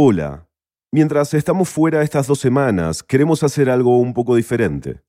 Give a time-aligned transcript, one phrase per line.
[0.00, 0.48] Hola.
[0.92, 5.02] Mientras estamos fuera estas dos semanas, queremos hacer algo un poco diferente.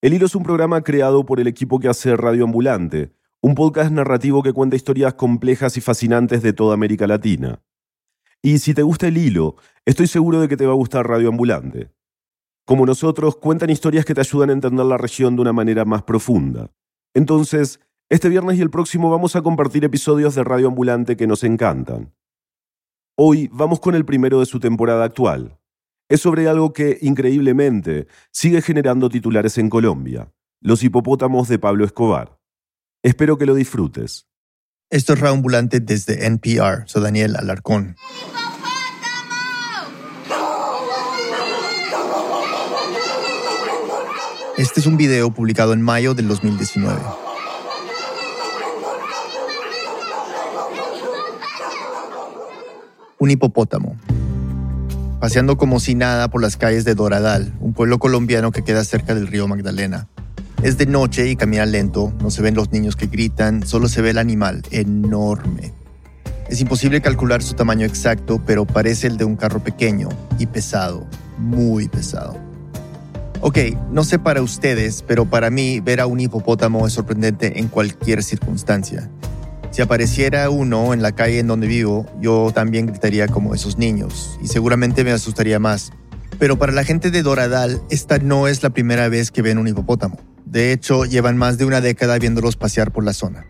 [0.00, 3.92] El Hilo es un programa creado por el equipo que hace Radio Ambulante, un podcast
[3.92, 7.60] narrativo que cuenta historias complejas y fascinantes de toda América Latina.
[8.40, 11.28] Y si te gusta el hilo, estoy seguro de que te va a gustar Radio
[11.28, 11.90] Ambulante.
[12.64, 16.04] Como nosotros, cuentan historias que te ayudan a entender la región de una manera más
[16.04, 16.70] profunda.
[17.12, 21.44] Entonces, este viernes y el próximo vamos a compartir episodios de Radio Ambulante que nos
[21.44, 22.14] encantan.
[23.18, 25.58] Hoy vamos con el primero de su temporada actual.
[26.06, 32.38] Es sobre algo que, increíblemente, sigue generando titulares en Colombia, los hipopótamos de Pablo Escobar.
[33.02, 34.28] Espero que lo disfrutes.
[34.90, 36.86] Esto es Radio Ambulante desde NPR.
[36.86, 37.96] Soy Daniel Alarcón.
[44.58, 47.00] Este es un video publicado en mayo del 2019.
[53.18, 53.96] Un hipopótamo.
[55.20, 59.14] Paseando como si nada por las calles de Doradal, un pueblo colombiano que queda cerca
[59.14, 60.06] del río Magdalena.
[60.62, 64.02] Es de noche y camina lento, no se ven los niños que gritan, solo se
[64.02, 65.72] ve el animal, enorme.
[66.50, 71.06] Es imposible calcular su tamaño exacto, pero parece el de un carro pequeño y pesado,
[71.38, 72.38] muy pesado.
[73.40, 73.58] Ok,
[73.90, 78.22] no sé para ustedes, pero para mí ver a un hipopótamo es sorprendente en cualquier
[78.22, 79.08] circunstancia.
[79.76, 84.38] Si apareciera uno en la calle en donde vivo, yo también gritaría como esos niños
[84.40, 85.92] y seguramente me asustaría más.
[86.38, 89.68] Pero para la gente de Doradal, esta no es la primera vez que ven un
[89.68, 90.18] hipopótamo.
[90.46, 93.44] De hecho, llevan más de una década viéndolos pasear por la zona.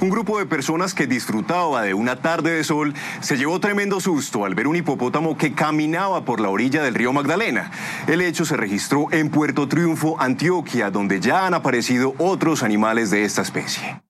[0.00, 4.46] Un grupo de personas que disfrutaba de una tarde de sol se llevó tremendo susto
[4.46, 7.72] al ver un hipopótamo que caminaba por la orilla del río Magdalena.
[8.06, 13.24] El hecho se registró en Puerto Triunfo, Antioquia, donde ya han aparecido otros animales de
[13.24, 14.07] esta especie.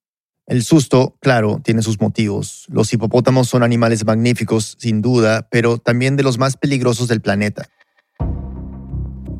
[0.48, 2.64] El susto, claro, tiene sus motivos.
[2.70, 7.68] Los hipopótamos son animales magníficos, sin duda, pero también de los más peligrosos del planeta.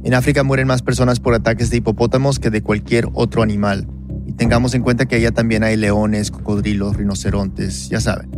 [0.05, 3.88] En África mueren más personas por ataques de hipopótamos que de cualquier otro animal.
[4.27, 8.31] Y tengamos en cuenta que allá también hay leones, cocodrilos, rinocerontes, ya saben.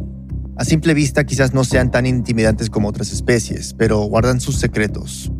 [0.56, 5.32] A simple vista quizás no sean tan intimidantes como otras especies, pero guardan sus secretos.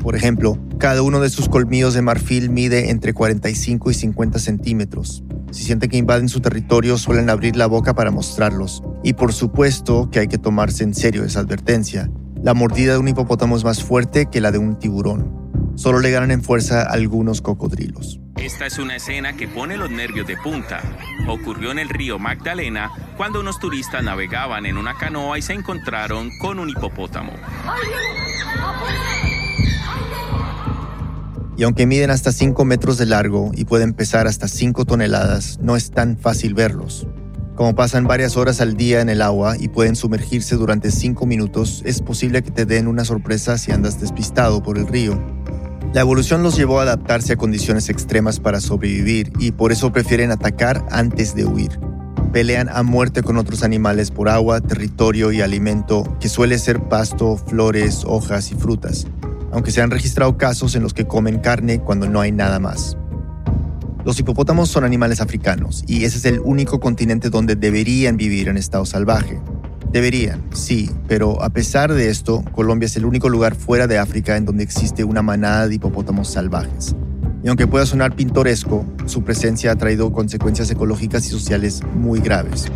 [0.00, 5.24] Por ejemplo, cada uno de sus colmillos de marfil mide entre 45 y 50 centímetros.
[5.50, 8.82] Si sienten que invaden su territorio, suelen abrir la boca para mostrarlos.
[9.02, 12.10] Y por supuesto que hay que tomarse en serio esa advertencia.
[12.42, 15.46] La mordida de un hipopótamo es más fuerte que la de un tiburón.
[15.76, 18.20] Solo le ganan en fuerza algunos cocodrilos.
[18.36, 20.80] Esta es una escena que pone los nervios de punta.
[21.28, 26.30] Ocurrió en el río Magdalena cuando unos turistas navegaban en una canoa y se encontraron
[26.38, 27.32] con un hipopótamo.
[31.56, 35.76] Y aunque miden hasta 5 metros de largo y pueden pesar hasta 5 toneladas, no
[35.76, 37.06] es tan fácil verlos.
[37.54, 41.82] Como pasan varias horas al día en el agua y pueden sumergirse durante 5 minutos,
[41.86, 45.18] es posible que te den una sorpresa si andas despistado por el río.
[45.94, 50.30] La evolución los llevó a adaptarse a condiciones extremas para sobrevivir y por eso prefieren
[50.30, 51.80] atacar antes de huir.
[52.34, 57.38] Pelean a muerte con otros animales por agua, territorio y alimento, que suele ser pasto,
[57.38, 59.06] flores, hojas y frutas,
[59.56, 62.98] aunque se han registrado casos en los que comen carne cuando no hay nada más.
[64.04, 68.58] Los hipopótamos son animales africanos y ese es el único continente donde deberían vivir en
[68.58, 69.40] estado salvaje.
[69.90, 74.36] Deberían, sí, pero a pesar de esto, Colombia es el único lugar fuera de África
[74.36, 76.94] en donde existe una manada de hipopótamos salvajes.
[77.42, 82.66] Y aunque pueda sonar pintoresco, su presencia ha traído consecuencias ecológicas y sociales muy graves.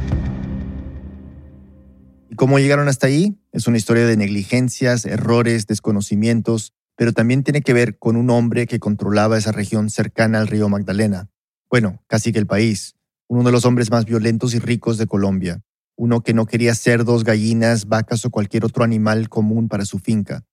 [2.31, 3.40] ¿Y cómo llegaron hasta ahí?
[3.53, 8.67] Es una historia de negligencias, errores, desconocimientos, pero también tiene que ver con un hombre
[8.67, 11.31] que controlaba esa región cercana al río Magdalena.
[11.69, 12.95] Bueno, casi que el país,
[13.29, 15.63] uno de los hombres más violentos y ricos de Colombia,
[15.97, 20.45] uno que no quería cerdos, gallinas, vacas o cualquier otro animal común para su finca.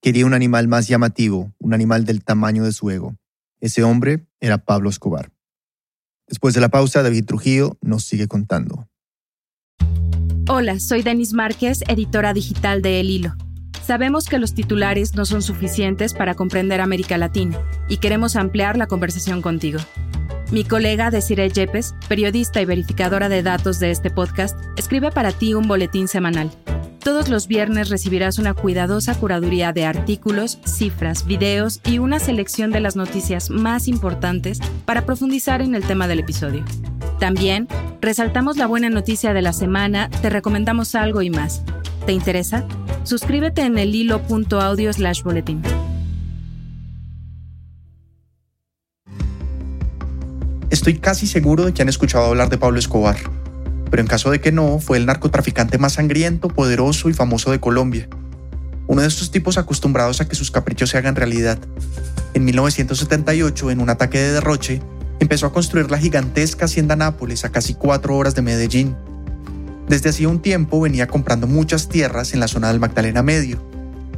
[0.00, 3.16] Quería un animal más llamativo, un animal del tamaño de su ego.
[3.60, 5.32] Ese hombre era Pablo Escobar.
[6.26, 8.88] Después de la pausa, David Trujillo nos sigue contando.
[10.48, 13.36] Hola, soy Denis Márquez, editora digital de El Hilo.
[13.84, 17.56] Sabemos que los titulares no son suficientes para comprender América Latina
[17.88, 19.78] y queremos ampliar la conversación contigo.
[20.50, 25.54] Mi colega Desiree Yepes, periodista y verificadora de datos de este podcast, escribe para ti
[25.54, 26.50] un boletín semanal.
[27.02, 32.78] Todos los viernes recibirás una cuidadosa curaduría de artículos, cifras, videos y una selección de
[32.78, 36.64] las noticias más importantes para profundizar en el tema del episodio.
[37.18, 37.66] También
[38.00, 41.64] resaltamos la buena noticia de la semana, te recomendamos algo y más.
[42.06, 42.64] ¿Te interesa?
[43.02, 45.60] Suscríbete en el hilo.audio slash boletín.
[50.70, 53.16] Estoy casi seguro de que han escuchado hablar de Pablo Escobar,
[53.92, 57.60] pero en caso de que no, fue el narcotraficante más sangriento, poderoso y famoso de
[57.60, 58.08] Colombia.
[58.86, 61.58] uno de estos tipos acostumbrados a que sus caprichos se hagan realidad.
[62.32, 64.80] En 1978, en un ataque de derroche,
[65.20, 68.96] empezó a construir la gigantesca Hacienda Nápoles a casi cuatro horas de Medellín.
[69.88, 73.62] Desde hacía un tiempo venía comprando muchas tierras en la zona del Magdalena Medio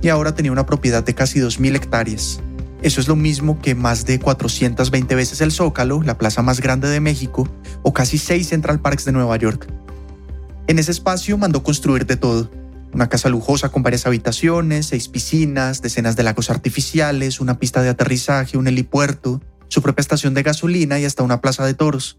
[0.01, 2.41] y ahora tenía una propiedad de casi 2.000 hectáreas.
[2.85, 6.87] Eso es lo mismo que más de 420 veces el Zócalo, la plaza más grande
[6.91, 7.49] de México,
[7.81, 9.67] o casi seis Central Parks de Nueva York.
[10.67, 12.51] En ese espacio mandó construir de todo.
[12.93, 17.89] Una casa lujosa con varias habitaciones, seis piscinas, decenas de lagos artificiales, una pista de
[17.89, 22.19] aterrizaje, un helipuerto, su propia estación de gasolina y hasta una plaza de toros.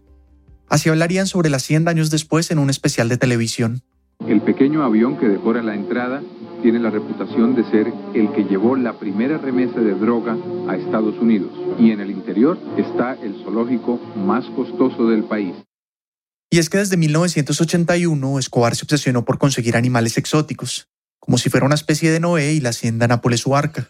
[0.68, 3.84] Así hablarían sobre la 100 años después en un especial de televisión.
[4.28, 6.20] El pequeño avión que decora la entrada
[6.60, 10.36] tiene la reputación de ser el que llevó la primera remesa de droga
[10.68, 15.54] a Estados Unidos y en el interior está el zoológico más costoso del país.
[16.50, 20.88] Y es que desde 1981 Escobar se obsesionó por conseguir animales exóticos,
[21.20, 23.88] como si fuera una especie de Noé y la hacienda Nápoles su arca.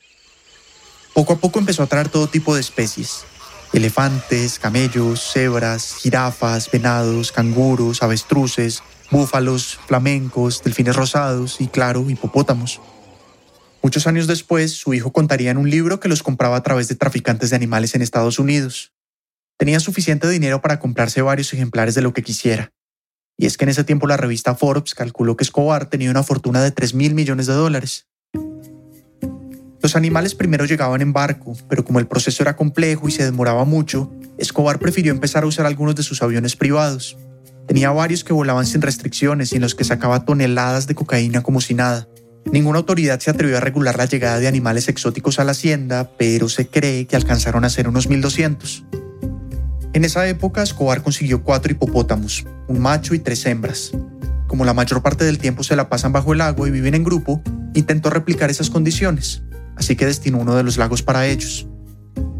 [1.15, 3.25] Poco a poco empezó a traer todo tipo de especies,
[3.73, 12.81] elefantes, camellos, cebras, jirafas, venados, canguros, avestruces, búfalos, flamencos, delfines rosados y, claro, hipopótamos.
[13.83, 16.97] Muchos años después, su hijo contaría en un libro que los compraba a través de
[16.97, 18.93] traficantes de animales en Estados Unidos.
[19.59, 22.73] Tenía suficiente dinero para comprarse varios ejemplares de lo que quisiera.
[23.39, 26.63] Y es que en ese tiempo la revista Forbes calculó que Escobar tenía una fortuna
[26.63, 28.07] de 3 mil millones de dólares.
[29.83, 33.65] Los animales primero llegaban en barco, pero como el proceso era complejo y se demoraba
[33.65, 37.17] mucho, Escobar prefirió empezar a usar algunos de sus aviones privados.
[37.67, 41.61] Tenía varios que volaban sin restricciones y en los que sacaba toneladas de cocaína como
[41.61, 42.09] si nada.
[42.51, 46.49] Ninguna autoridad se atrevió a regular la llegada de animales exóticos a la hacienda, pero
[46.49, 48.85] se cree que alcanzaron a ser unos 1200.
[49.93, 53.93] En esa época, Escobar consiguió cuatro hipopótamos, un macho y tres hembras.
[54.47, 57.03] Como la mayor parte del tiempo se la pasan bajo el agua y viven en
[57.03, 57.43] grupo,
[57.75, 59.43] intentó replicar esas condiciones,
[59.75, 61.67] así que destinó uno de los lagos para ellos.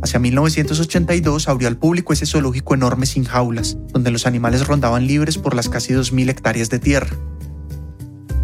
[0.03, 5.39] Hacia 1982 abrió al público ese zoológico enorme sin jaulas, donde los animales rondaban libres
[5.39, 7.17] por las casi 2.000 hectáreas de tierra.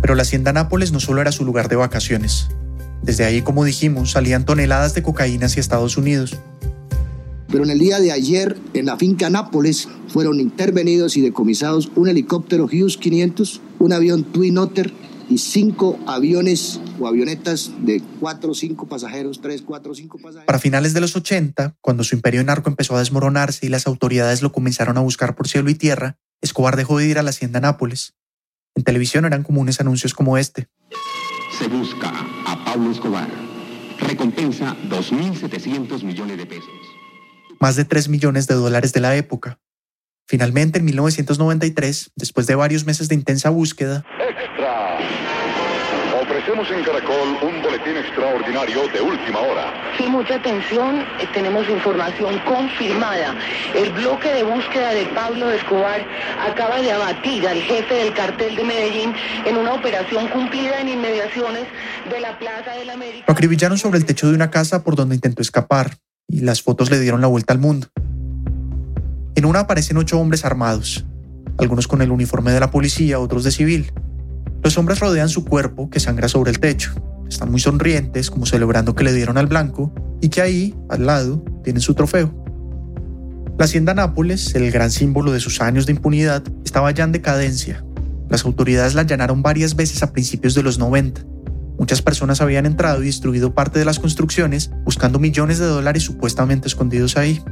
[0.01, 2.49] Pero la hacienda Nápoles no solo era su lugar de vacaciones.
[3.03, 6.37] Desde ahí, como dijimos, salían toneladas de cocaína hacia Estados Unidos.
[7.49, 12.09] Pero en el día de ayer, en la finca Nápoles, fueron intervenidos y decomisados un
[12.09, 14.93] helicóptero Hughes 500, un avión Twin Otter
[15.33, 20.45] y cinco aviones o avionetas de cuatro o cinco pasajeros, tres, cuatro o cinco pasajeros.
[20.45, 24.43] Para finales de los 80, cuando su imperio narco empezó a desmoronarse y las autoridades
[24.43, 27.61] lo comenzaron a buscar por cielo y tierra, Escobar dejó de ir a la hacienda
[27.61, 28.15] Nápoles.
[28.75, 30.69] En televisión eran comunes anuncios como este.
[31.59, 32.13] Se busca
[32.47, 33.29] a Pablo Escobar.
[34.01, 36.69] Recompensa 2.700 millones de pesos.
[37.59, 39.61] Más de 3 millones de dólares de la época.
[40.27, 44.05] Finalmente, en 1993, después de varios meses de intensa búsqueda,
[44.63, 44.72] Extra.
[46.53, 49.73] Ofrecemos en Caracol un boletín extraordinario de última hora.
[49.97, 53.35] Sí, mucha atención, eh, tenemos información confirmada.
[53.75, 56.05] El bloque de búsqueda de Pablo Escobar
[56.47, 59.15] acaba de abatir al jefe del cartel de Medellín
[59.47, 61.65] en una operación cumplida en inmediaciones
[62.11, 63.25] de la Plaza de la América.
[63.27, 65.97] Lo acribillaron sobre el techo de una casa por donde intentó escapar
[66.29, 67.87] y las fotos le dieron la vuelta al mundo.
[69.37, 71.07] En una aparecen ocho hombres armados,
[71.57, 73.91] algunos con el uniforme de la policía, otros de civil.
[74.63, 76.93] Los hombres rodean su cuerpo, que sangra sobre el techo.
[77.29, 81.45] Están muy sonrientes, como celebrando que le dieron al blanco, y que ahí, al lado,
[81.65, 82.33] tienen su trofeo.
[83.59, 87.85] La hacienda Nápoles, el gran símbolo de sus años de impunidad, estaba ya en decadencia.
[88.29, 91.23] Las autoridades la allanaron varias veces a principios de los 90.
[91.79, 96.69] Muchas personas habían entrado y destruido parte de las construcciones buscando millones de dólares supuestamente
[96.69, 97.43] escondidos ahí.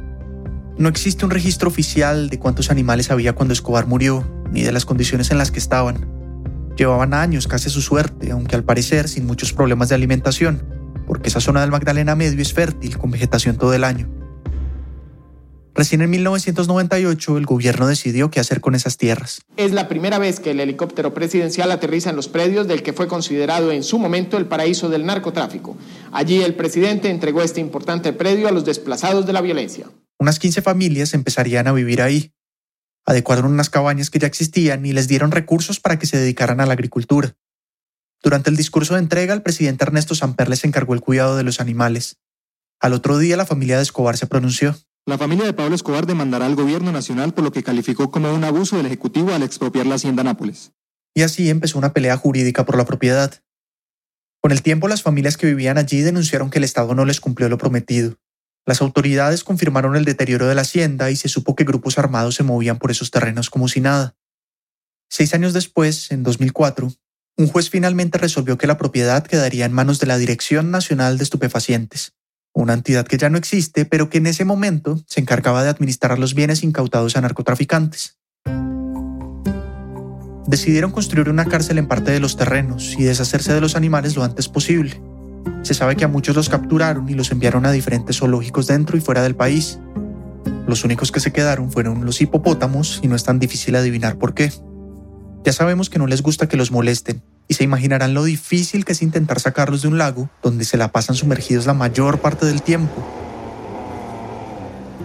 [0.77, 4.85] No existe un registro oficial de cuántos animales había cuando Escobar murió, ni de las
[4.85, 6.20] condiciones en las que estaban.
[6.81, 10.63] Llevaban años casi a su suerte, aunque al parecer sin muchos problemas de alimentación,
[11.05, 14.09] porque esa zona del Magdalena Medio es fértil con vegetación todo el año.
[15.75, 19.41] Recién en 1998 el gobierno decidió qué hacer con esas tierras.
[19.57, 23.07] Es la primera vez que el helicóptero presidencial aterriza en los predios del que fue
[23.07, 25.77] considerado en su momento el paraíso del narcotráfico.
[26.11, 29.85] Allí el presidente entregó este importante predio a los desplazados de la violencia.
[30.17, 32.31] Unas 15 familias empezarían a vivir ahí.
[33.05, 36.65] Adecuaron unas cabañas que ya existían y les dieron recursos para que se dedicaran a
[36.65, 37.35] la agricultura.
[38.23, 41.59] Durante el discurso de entrega, el presidente Ernesto Samper les encargó el cuidado de los
[41.59, 42.17] animales.
[42.79, 44.75] Al otro día, la familia de Escobar se pronunció.
[45.07, 48.43] La familia de Pablo Escobar demandará al gobierno nacional por lo que calificó como un
[48.43, 50.71] abuso del Ejecutivo al expropiar la hacienda Nápoles.
[51.15, 53.41] Y así empezó una pelea jurídica por la propiedad.
[54.41, 57.49] Con el tiempo, las familias que vivían allí denunciaron que el Estado no les cumplió
[57.49, 58.17] lo prometido.
[58.65, 62.43] Las autoridades confirmaron el deterioro de la hacienda y se supo que grupos armados se
[62.43, 64.15] movían por esos terrenos como si nada.
[65.09, 66.91] Seis años después, en 2004,
[67.37, 71.23] Un juez finalmente resolvió que la propiedad quedaría en manos de la Dirección Nacional de
[71.23, 72.13] Estupefacientes,
[72.53, 76.19] una entidad que ya no existe, pero que en ese momento se encargaba de administrar
[76.19, 78.19] los bienes incautados a narcotraficantes.
[80.45, 84.23] Decidieron construir una cárcel en parte de los terrenos y deshacerse de los animales lo
[84.23, 85.01] antes posible.
[85.63, 89.01] Se sabe que a muchos los capturaron y los enviaron a diferentes zoológicos dentro y
[89.01, 89.79] fuera del país.
[90.67, 94.33] Los únicos que se quedaron fueron los hipopótamos y no es tan difícil adivinar por
[94.33, 94.51] qué.
[95.43, 98.93] Ya sabemos que no les gusta que los molesten y se imaginarán lo difícil que
[98.93, 102.61] es intentar sacarlos de un lago donde se la pasan sumergidos la mayor parte del
[102.61, 103.05] tiempo.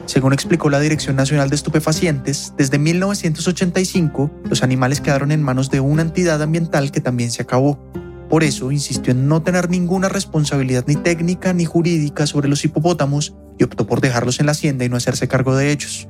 [0.07, 5.81] Según explicó la Dirección Nacional de Estupefacientes, desde 1985 los animales quedaron en manos de
[5.81, 7.81] una entidad ambiental que también se acabó.
[8.29, 13.35] Por eso insistió en no tener ninguna responsabilidad ni técnica ni jurídica sobre los hipopótamos
[13.59, 16.09] y optó por dejarlos en la hacienda y no hacerse cargo de ellos.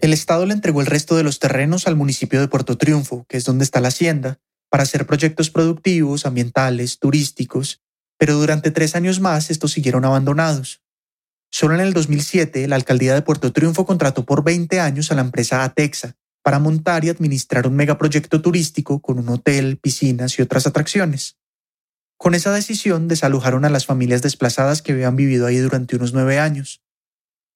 [0.00, 3.36] El Estado le entregó el resto de los terrenos al municipio de Puerto Triunfo, que
[3.36, 4.38] es donde está la hacienda,
[4.70, 7.82] para hacer proyectos productivos, ambientales, turísticos,
[8.16, 10.80] pero durante tres años más estos siguieron abandonados.
[11.50, 15.22] Solo en el 2007, la alcaldía de Puerto Triunfo contrató por 20 años a la
[15.22, 20.66] empresa Atexa para montar y administrar un megaproyecto turístico con un hotel, piscinas y otras
[20.66, 21.36] atracciones.
[22.16, 26.38] Con esa decisión desalojaron a las familias desplazadas que habían vivido ahí durante unos nueve
[26.38, 26.82] años.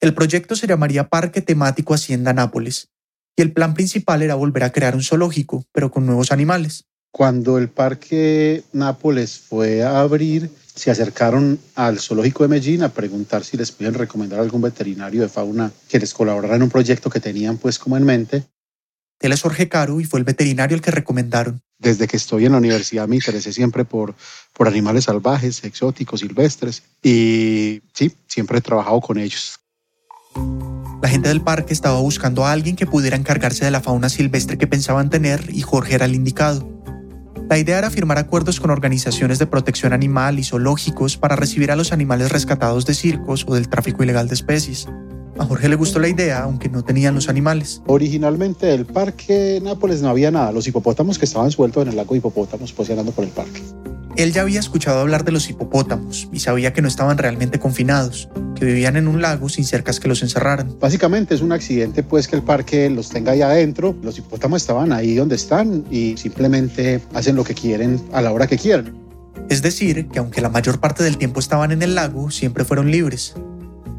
[0.01, 2.89] El proyecto se llamaría Parque Temático Hacienda Nápoles,
[3.37, 6.85] y el plan principal era volver a crear un zoológico, pero con nuevos animales.
[7.11, 13.45] Cuando el Parque Nápoles fue a abrir, se acercaron al zoológico de Medellín a preguntar
[13.45, 17.21] si les podían recomendar algún veterinario de fauna que les colaborara en un proyecto que
[17.21, 18.43] tenían pues como en mente.
[19.21, 21.63] Él es Jorge Caro y fue el veterinario el que recomendaron.
[21.79, 24.15] Desde que estoy en la universidad me interesé siempre por,
[24.53, 29.59] por animales salvajes, exóticos, silvestres y sí, siempre he trabajado con ellos.
[31.03, 34.57] La gente del parque estaba buscando a alguien que pudiera encargarse de la fauna silvestre
[34.57, 36.75] que pensaban tener y Jorge era el indicado.
[37.49, 41.77] La idea era firmar acuerdos con organizaciones de protección animal y zoológicos para recibir a
[41.77, 44.87] los animales rescatados de circos o del tráfico ilegal de especies.
[45.39, 47.83] A Jorge le gustó la idea, aunque no tenían los animales.
[47.87, 52.15] Originalmente del parque Nápoles no había nada, los hipopótamos que estaban sueltos en el lago
[52.15, 53.61] de hipopótamos paseando por el parque.
[54.17, 58.29] Él ya había escuchado hablar de los hipopótamos y sabía que no estaban realmente confinados,
[58.55, 60.79] que vivían en un lago sin cercas que los encerraran.
[60.79, 63.97] Básicamente es un accidente pues que el parque los tenga ahí adentro.
[64.03, 68.47] Los hipopótamos estaban ahí donde están y simplemente hacen lo que quieren a la hora
[68.47, 68.95] que quieran.
[69.51, 72.93] Es decir, que aunque la mayor parte del tiempo estaban en el lago, siempre fueron
[72.93, 73.35] libres.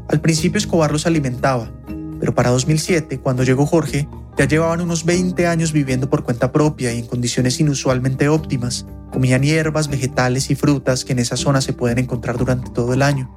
[0.08, 1.72] Al principio Escobar los alimentaba,
[2.20, 4.08] pero para 2007, cuando llegó Jorge,
[4.38, 8.86] ya llevaban unos 20 años viviendo por cuenta propia y en condiciones inusualmente óptimas.
[9.12, 13.02] Comían hierbas, vegetales y frutas que en esa zona se pueden encontrar durante todo el
[13.02, 13.34] año.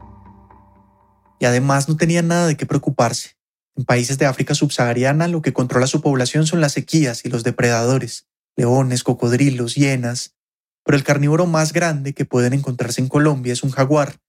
[1.39, 3.37] Y además no tenían nada de qué preocuparse.
[3.75, 7.43] En países de África subsahariana lo que controla su población son las sequías y los
[7.43, 10.35] depredadores, leones, cocodrilos, hienas.
[10.83, 14.19] Pero el carnívoro más grande que pueden encontrarse en Colombia es un jaguar,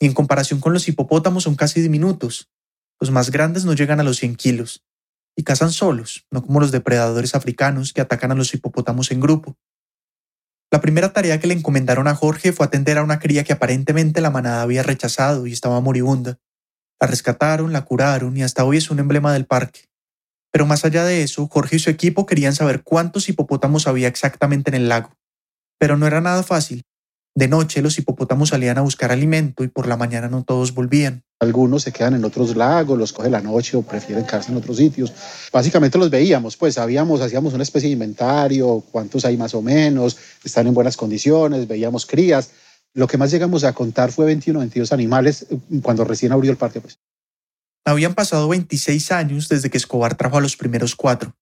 [0.00, 2.50] y en comparación con los hipopótamos son casi diminutos.
[3.00, 4.84] Los más grandes no llegan a los 100 kilos,
[5.36, 9.56] y cazan solos, no como los depredadores africanos que atacan a los hipopótamos en grupo.
[10.70, 14.20] La primera tarea que le encomendaron a Jorge fue atender a una cría que aparentemente
[14.20, 16.38] la manada había rechazado y estaba moribunda.
[17.00, 19.88] La rescataron, la curaron y hasta hoy es un emblema del parque.
[20.50, 24.70] Pero más allá de eso, Jorge y su equipo querían saber cuántos hipopótamos había exactamente
[24.70, 25.16] en el lago.
[25.78, 26.84] Pero no era nada fácil,
[27.36, 31.24] de noche los hipopótamos salían a buscar alimento y por la mañana no todos volvían.
[31.40, 34.76] Algunos se quedan en otros lagos, los coge la noche o prefieren quedarse en otros
[34.76, 35.12] sitios.
[35.52, 40.16] Básicamente los veíamos, pues sabíamos, hacíamos una especie de inventario, cuántos hay más o menos,
[40.44, 42.50] están en buenas condiciones, veíamos crías.
[42.94, 46.56] Lo que más llegamos a contar fue 21 22 animales eh, cuando recién abrió el
[46.56, 46.80] parque.
[46.80, 47.00] Pues.
[47.84, 51.34] Habían pasado 26 años desde que Escobar trajo a los primeros cuatro,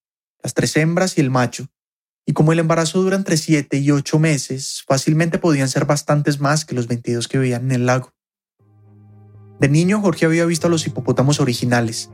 [0.43, 1.69] las tres hembras y el macho,
[2.25, 6.65] y como el embarazo dura entre 7 y 8 meses, fácilmente podían ser bastantes más
[6.65, 8.13] que los 22 que vivían en el lago.
[9.59, 12.11] De niño Jorge había visto a los hipopótamos originales,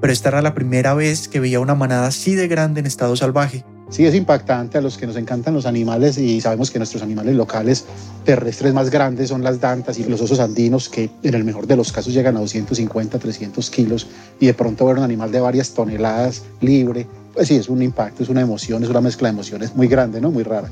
[0.00, 3.16] pero esta era la primera vez que veía una manada así de grande en estado
[3.16, 3.64] salvaje.
[3.90, 7.34] Sí, es impactante a los que nos encantan los animales y sabemos que nuestros animales
[7.34, 7.84] locales
[8.24, 11.76] terrestres más grandes son las dantas y los osos andinos que en el mejor de
[11.76, 14.06] los casos llegan a 250, 300 kilos
[14.38, 18.22] y de pronto ver un animal de varias toneladas libre pues sí, es un impacto,
[18.22, 20.30] es una emoción, es una mezcla de emociones muy grande, ¿no?
[20.30, 20.68] Muy rara.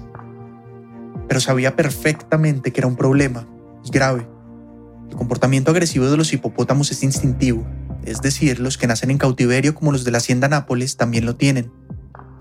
[1.28, 3.46] Pero sabía perfectamente que era un problema,
[3.84, 4.26] y grave.
[5.08, 7.66] El comportamiento agresivo de los hipopótamos es instintivo,
[8.04, 11.36] es decir, los que nacen en cautiverio como los de la hacienda Nápoles también lo
[11.36, 11.70] tienen.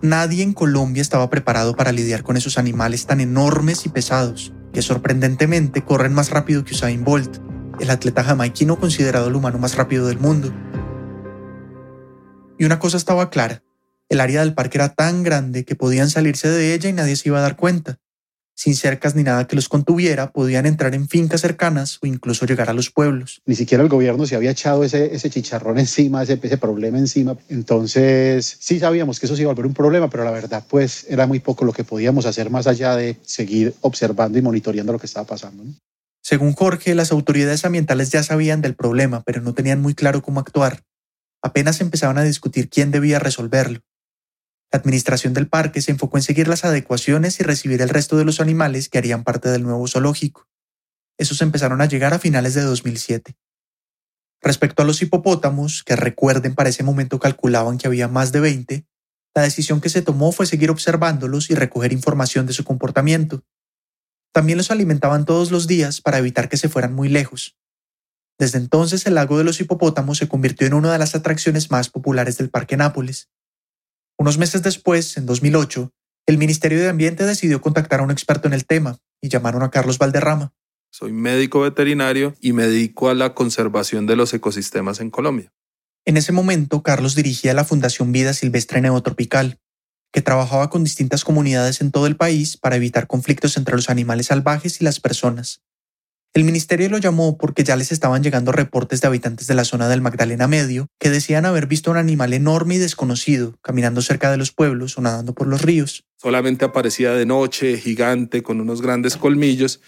[0.01, 4.83] Nadie en Colombia estaba preparado para lidiar con esos animales tan enormes y pesados, que
[4.83, 7.37] sorprendentemente corren más rápido que Usain Bolt,
[7.79, 10.53] el atleta jamaiquino considerado el humano más rápido del mundo.
[12.59, 13.63] Y una cosa estaba clara,
[14.09, 17.27] El área del parque era tan grande que podían salirse de ella y nadie se
[17.27, 17.99] iba a dar cuenta.
[18.57, 22.71] Sin cercas ni nada que los contuviera, podían entrar en fincas cercanas o incluso llegar
[22.71, 23.39] a los pueblos.
[23.45, 27.37] Ni siquiera el gobierno se había echado ese, ese chicharrón encima, ese, ese problema encima.
[27.49, 31.05] Entonces, sí sabíamos que eso se iba a volver un problema, pero la verdad, pues
[31.07, 34.97] era muy poco lo que podíamos hacer más allá de seguir observando y monitoreando lo
[34.97, 35.63] que estaba pasando.
[35.63, 35.75] ¿no?
[36.23, 40.39] Según Jorge, las autoridades ambientales ya sabían del problema, pero no tenían muy claro cómo
[40.39, 40.81] actuar.
[41.43, 43.81] Apenas empezaban a discutir quién debía resolverlo.
[44.71, 48.25] La administración del parque se enfocó en seguir las adecuaciones y recibir el resto de
[48.25, 50.47] los animales que harían parte del nuevo zoológico.
[51.17, 53.37] Esos empezaron a llegar a finales de 2007.
[54.41, 58.85] Respecto a los hipopótamos, que recuerden para ese momento calculaban que había más de 20,
[59.33, 63.43] la decisión que se tomó fue seguir observándolos y recoger información de su comportamiento.
[64.33, 67.57] También los alimentaban todos los días para evitar que se fueran muy lejos.
[68.37, 71.89] Desde entonces el lago de los hipopótamos se convirtió en una de las atracciones más
[71.89, 73.29] populares del Parque Nápoles.
[74.17, 75.91] Unos meses después, en 2008,
[76.25, 79.69] el Ministerio de Ambiente decidió contactar a un experto en el tema y llamaron a
[79.69, 80.53] Carlos Valderrama.
[80.91, 85.53] Soy médico veterinario y me dedico a la conservación de los ecosistemas en Colombia.
[86.05, 89.59] En ese momento, Carlos dirigía la Fundación Vida Silvestre Neotropical,
[90.11, 94.27] que trabajaba con distintas comunidades en todo el país para evitar conflictos entre los animales
[94.27, 95.61] salvajes y las personas.
[96.33, 99.89] El ministerio lo llamó porque ya les estaban llegando reportes de habitantes de la zona
[99.89, 104.37] del Magdalena Medio que decían haber visto un animal enorme y desconocido caminando cerca de
[104.37, 106.05] los pueblos o nadando por los ríos.
[106.17, 109.81] Solamente aparecía de noche, gigante, con unos grandes colmillos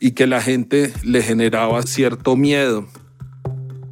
[0.00, 2.88] y que la gente le generaba cierto miedo.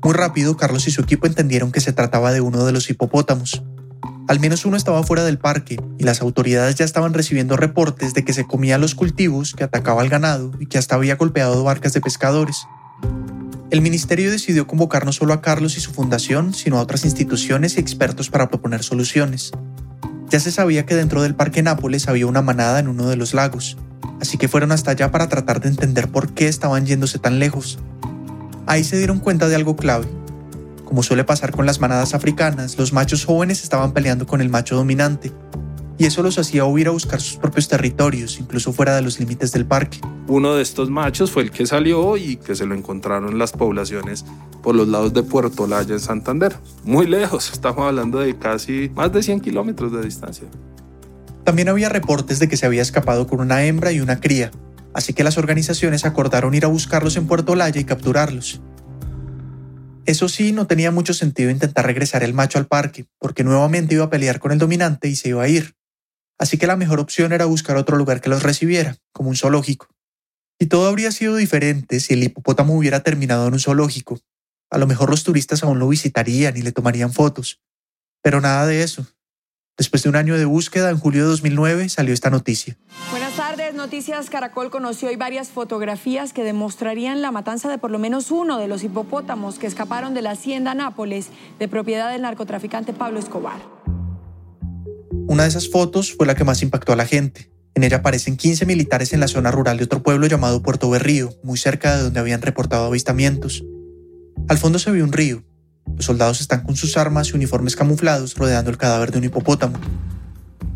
[0.02, 3.62] Muy rápido, Carlos y su equipo entendieron que se trataba de uno de los hipopótamos.
[4.30, 8.24] Al menos uno estaba fuera del parque y las autoridades ya estaban recibiendo reportes de
[8.24, 11.94] que se comía los cultivos, que atacaba al ganado y que hasta había golpeado barcas
[11.94, 12.64] de pescadores.
[13.72, 17.76] El ministerio decidió convocar no solo a Carlos y su fundación, sino a otras instituciones
[17.76, 19.50] y expertos para proponer soluciones.
[20.28, 23.34] Ya se sabía que dentro del Parque Nápoles había una manada en uno de los
[23.34, 23.78] lagos,
[24.20, 27.80] así que fueron hasta allá para tratar de entender por qué estaban yéndose tan lejos.
[28.66, 30.06] Ahí se dieron cuenta de algo clave.
[30.90, 34.74] Como suele pasar con las manadas africanas, los machos jóvenes estaban peleando con el macho
[34.74, 35.30] dominante,
[35.98, 39.52] y eso los hacía huir a buscar sus propios territorios, incluso fuera de los límites
[39.52, 40.00] del parque.
[40.26, 43.52] Uno de estos machos fue el que salió y que se lo encontraron en las
[43.52, 44.24] poblaciones
[44.64, 46.56] por los lados de Puerto Laya en Santander.
[46.82, 50.48] Muy lejos, estamos hablando de casi más de 100 kilómetros de distancia.
[51.44, 54.50] También había reportes de que se había escapado con una hembra y una cría,
[54.92, 58.60] así que las organizaciones acordaron ir a buscarlos en Puerto Laya y capturarlos.
[60.10, 64.06] Eso sí, no tenía mucho sentido intentar regresar el macho al parque, porque nuevamente iba
[64.06, 65.76] a pelear con el dominante y se iba a ir.
[66.36, 69.86] Así que la mejor opción era buscar otro lugar que los recibiera, como un zoológico.
[70.58, 74.18] Y todo habría sido diferente si el hipopótamo hubiera terminado en un zoológico.
[74.68, 77.60] A lo mejor los turistas aún lo visitarían y le tomarían fotos.
[78.20, 79.06] Pero nada de eso.
[79.76, 82.76] Después de un año de búsqueda, en julio de 2009 salió esta noticia.
[83.10, 87.98] Buenas tardes, Noticias Caracol conoció hoy varias fotografías que demostrarían la matanza de por lo
[87.98, 91.28] menos uno de los hipopótamos que escaparon de la hacienda Nápoles,
[91.58, 93.60] de propiedad del narcotraficante Pablo Escobar.
[95.26, 97.50] Una de esas fotos fue la que más impactó a la gente.
[97.74, 101.30] En ella aparecen 15 militares en la zona rural de otro pueblo llamado Puerto Berrío,
[101.42, 103.64] muy cerca de donde habían reportado avistamientos.
[104.48, 105.44] Al fondo se ve un río,
[105.96, 109.78] los soldados están con sus armas y uniformes camuflados rodeando el cadáver de un hipopótamo.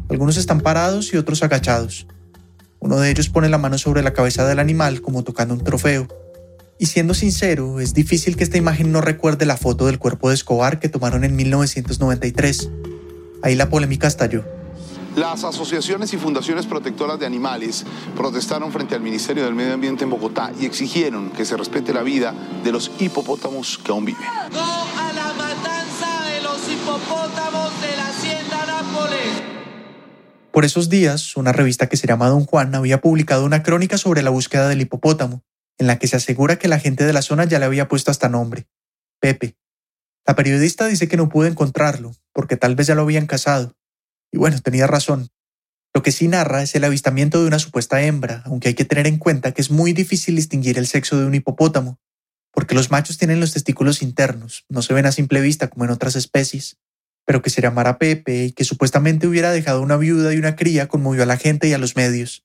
[0.09, 2.07] Algunos están parados y otros agachados.
[2.79, 6.07] Uno de ellos pone la mano sobre la cabeza del animal como tocando un trofeo.
[6.79, 10.35] Y siendo sincero, es difícil que esta imagen no recuerde la foto del cuerpo de
[10.35, 12.69] Escobar que tomaron en 1993.
[13.43, 14.45] Ahí la polémica estalló.
[15.17, 20.11] Las asociaciones y fundaciones protectoras de animales protestaron frente al Ministerio del Medio Ambiente en
[20.11, 24.25] Bogotá y exigieron que se respete la vida de los hipopótamos que aún viven.
[24.53, 29.43] No a la matanza de los hipopótamos de la hacienda Nápoles.
[30.51, 34.23] Por esos días, una revista que se llama Don Juan había publicado una crónica sobre
[34.23, 35.45] la búsqueda del hipopótamo,
[35.79, 38.11] en la que se asegura que la gente de la zona ya le había puesto
[38.11, 38.67] hasta nombre,
[39.21, 39.57] Pepe.
[40.27, 43.77] La periodista dice que no pudo encontrarlo, porque tal vez ya lo habían cazado,
[44.35, 45.29] y bueno, tenía razón.
[45.95, 49.07] Lo que sí narra es el avistamiento de una supuesta hembra, aunque hay que tener
[49.07, 52.01] en cuenta que es muy difícil distinguir el sexo de un hipopótamo,
[52.51, 55.93] porque los machos tienen los testículos internos, no se ven a simple vista como en
[55.93, 56.79] otras especies.
[57.25, 60.89] Pero que se llamara Pepe y que supuestamente hubiera dejado una viuda y una cría
[60.89, 62.45] conmovió a la gente y a los medios.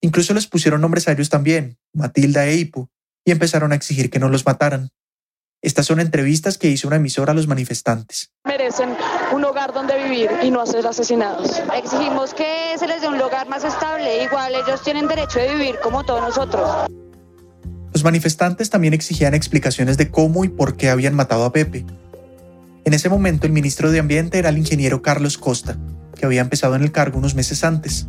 [0.00, 2.88] Incluso les pusieron nombres a ellos también, Matilda e Hipo,
[3.24, 4.90] y empezaron a exigir que no los mataran.
[5.66, 8.30] Estas son entrevistas que hizo una emisora a los manifestantes.
[8.44, 8.90] Merecen
[9.34, 11.60] un hogar donde vivir y no ser asesinados.
[11.76, 15.74] Exigimos que se les dé un lugar más estable, igual ellos tienen derecho de vivir
[15.82, 16.86] como todos nosotros.
[17.92, 21.84] Los manifestantes también exigían explicaciones de cómo y por qué habían matado a Pepe.
[22.84, 25.76] En ese momento el ministro de Ambiente era el ingeniero Carlos Costa,
[26.14, 28.06] que había empezado en el cargo unos meses antes.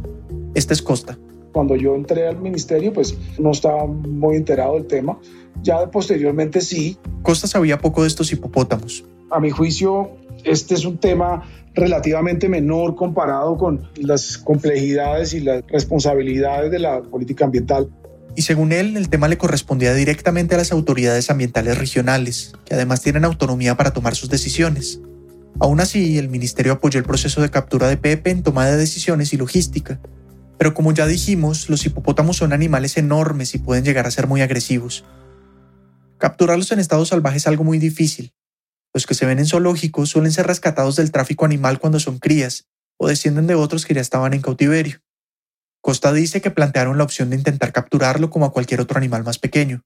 [0.53, 1.17] Este es Costa.
[1.53, 5.17] Cuando yo entré al ministerio, pues no estaba muy enterado del tema.
[5.63, 6.97] Ya posteriormente sí.
[7.23, 9.03] Costa sabía poco de estos hipopótamos.
[9.31, 10.11] A mi juicio,
[10.43, 11.43] este es un tema
[11.73, 17.89] relativamente menor comparado con las complejidades y las responsabilidades de la política ambiental.
[18.35, 23.01] Y según él, el tema le correspondía directamente a las autoridades ambientales regionales, que además
[23.01, 25.01] tienen autonomía para tomar sus decisiones.
[25.59, 29.33] Aún así, el ministerio apoyó el proceso de captura de Pepe en toma de decisiones
[29.33, 29.99] y logística.
[30.59, 34.41] Pero como ya dijimos, los hipopótamos son animales enormes y pueden llegar a ser muy
[34.41, 35.03] agresivos.
[36.17, 38.33] Capturarlos en estado salvaje es algo muy difícil.
[38.91, 42.67] Los que se ven en zoológicos suelen ser rescatados del tráfico animal cuando son crías
[42.97, 44.99] o descienden de otros que ya estaban en cautiverio.
[45.79, 49.37] Costa dice que plantearon la opción de intentar capturarlo como a cualquier otro animal más
[49.37, 49.83] pequeño,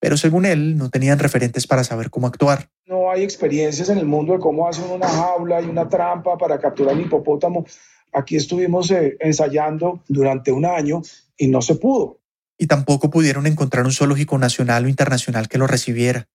[0.00, 2.68] pero según él no tenían referentes para saber cómo actuar.
[2.86, 6.58] No hay experiencias en el mundo de cómo hacen una jaula y una trampa para
[6.58, 7.64] capturar un hipopótamo.
[8.12, 11.02] Aquí estuvimos eh, ensayando durante un año
[11.36, 12.21] y no se pudo
[12.62, 16.28] y tampoco pudieron encontrar un zoológico nacional o internacional que lo recibiera.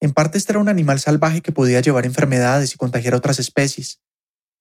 [0.00, 3.38] En parte este era un animal salvaje que podía llevar enfermedades y contagiar a otras
[3.38, 4.00] especies,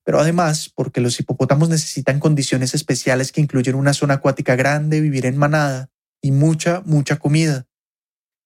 [0.04, 5.26] pero además porque los hipopótamos necesitan condiciones especiales que incluyen una zona acuática grande, vivir
[5.26, 5.90] en manada
[6.22, 7.66] y mucha, mucha comida.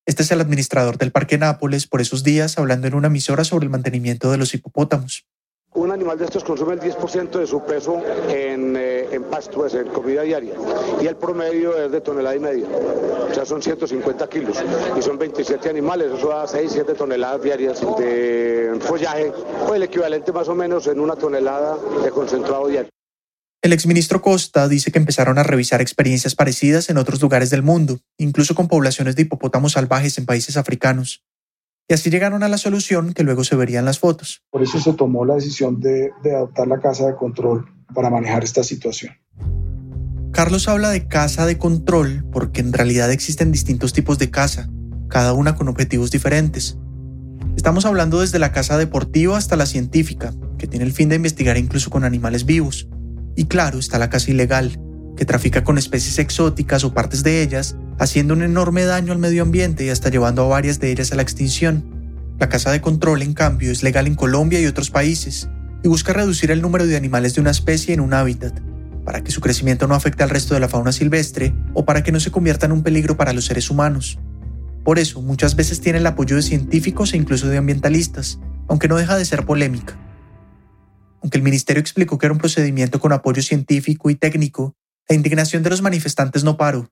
[0.06, 3.66] Este es el administrador del Parque Nápoles por esos días hablando en una emisora sobre
[3.66, 5.26] el mantenimiento de los hipopótamos.
[5.76, 9.74] Un animal de estos consume el 10% de su peso en, eh, en pasto, pues,
[9.74, 10.54] en comida diaria,
[11.02, 14.64] y el promedio es de tonelada y media, o sea, son 150 kilos,
[14.96, 19.32] y son 27 animales, eso da 6, 7 toneladas diarias de follaje,
[19.68, 22.92] o el equivalente más o menos en una tonelada de concentrado diario.
[23.64, 28.00] El exministro Costa dice que empezaron a revisar experiencias parecidas en otros lugares del mundo,
[28.18, 31.24] incluso con poblaciones de hipopótamos salvajes en países africanos.
[31.88, 34.42] Y así llegaron a la solución que luego se vería en las fotos.
[34.50, 38.44] Por eso se tomó la decisión de, de adoptar la casa de control para manejar
[38.44, 39.14] esta situación.
[40.32, 44.70] Carlos habla de casa de control porque en realidad existen distintos tipos de casa,
[45.08, 46.78] cada una con objetivos diferentes.
[47.56, 51.58] Estamos hablando desde la casa deportiva hasta la científica, que tiene el fin de investigar
[51.58, 52.88] incluso con animales vivos.
[53.36, 54.80] Y claro, está la casa ilegal,
[55.16, 59.44] que trafica con especies exóticas o partes de ellas haciendo un enorme daño al medio
[59.44, 61.84] ambiente y hasta llevando a varias de ellas a la extinción.
[62.40, 65.50] La caza de control, en cambio, es legal en Colombia y otros países
[65.84, 68.60] y busca reducir el número de animales de una especie en un hábitat,
[69.06, 72.12] para que su crecimiento no afecte al resto de la fauna silvestre o para que
[72.12, 74.18] no se convierta en un peligro para los seres humanos.
[74.84, 78.96] Por eso, muchas veces tiene el apoyo de científicos e incluso de ambientalistas, aunque no
[78.96, 79.98] deja de ser polémica.
[81.22, 84.76] Aunque el ministerio explicó que era un procedimiento con apoyo científico y técnico,
[85.10, 86.90] la indignación de los manifestantes no paró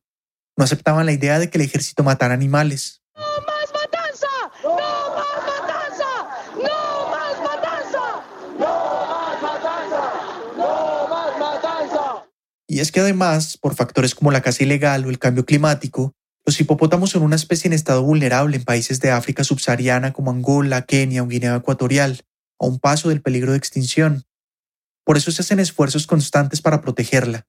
[0.58, 3.02] no aceptaban la idea de que el ejército matara animales.
[3.16, 4.28] ¡No más matanza!
[4.64, 4.76] ¡No
[5.16, 6.10] más matanza!
[6.56, 8.24] ¡No más matanza!
[8.60, 10.14] ¡No más matanza!
[10.58, 12.26] ¡No más matanza!
[12.68, 16.14] Y es que además, por factores como la caza ilegal o el cambio climático,
[16.46, 20.84] los hipopótamos son una especie en estado vulnerable en países de África subsahariana como Angola,
[20.84, 22.22] Kenia o Guinea Ecuatorial,
[22.60, 24.26] a un paso del peligro de extinción.
[25.04, 27.48] Por eso se hacen esfuerzos constantes para protegerla.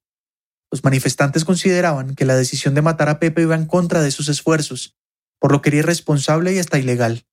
[0.73, 4.27] Los manifestantes consideraban que la decisión de matar a Pepe iba en contra de sus
[4.27, 4.97] esfuerzos,
[5.39, 7.27] por lo que era irresponsable y hasta ilegal.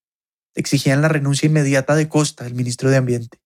[0.55, 3.39] Exigían la renuncia inmediata de Costa, el ministro de Ambiente.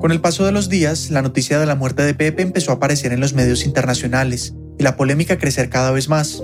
[0.00, 2.76] Con el paso de los días, la noticia de la muerte de Pepe empezó a
[2.76, 6.42] aparecer en los medios internacionales y la polémica a crecer cada vez más.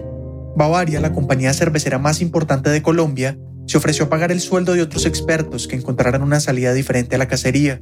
[0.56, 4.82] Bavaria, la compañía cervecera más importante de Colombia, se ofreció a pagar el sueldo de
[4.82, 7.80] otros expertos que encontraran una salida diferente a la cacería.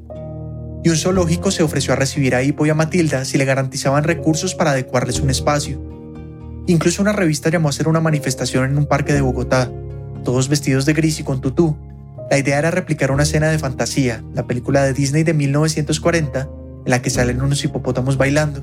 [0.85, 4.05] Y un zoológico se ofreció a recibir a Hippo y a Matilda si le garantizaban
[4.05, 5.81] recursos para adecuarles un espacio.
[6.67, 9.71] Incluso una revista llamó a hacer una manifestación en un parque de Bogotá,
[10.25, 11.77] todos vestidos de gris y con tutú.
[12.31, 16.49] La idea era replicar una escena de fantasía, la película de Disney de 1940,
[16.85, 18.63] en la que salen unos hipopótamos bailando.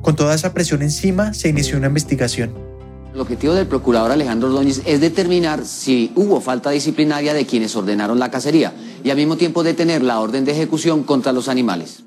[0.00, 2.71] Con toda esa presión encima, se inició una investigación.
[3.14, 8.18] El objetivo del procurador Alejandro Ordóñez es determinar si hubo falta disciplinaria de quienes ordenaron
[8.18, 8.72] la cacería
[9.04, 12.04] y al mismo tiempo detener la orden de ejecución contra los animales.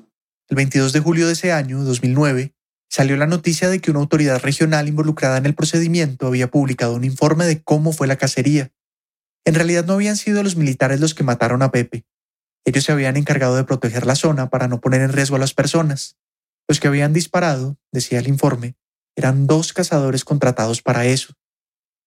[0.48, 2.54] El 22 de julio de ese año, 2009,
[2.88, 7.04] salió la noticia de que una autoridad regional involucrada en el procedimiento había publicado un
[7.04, 8.72] informe de cómo fue la cacería.
[9.44, 12.04] En realidad no habían sido los militares los que mataron a Pepe.
[12.64, 15.54] Ellos se habían encargado de proteger la zona para no poner en riesgo a las
[15.54, 16.16] personas.
[16.66, 18.74] Los que habían disparado, decía el informe,
[19.16, 21.34] eran dos cazadores contratados para eso.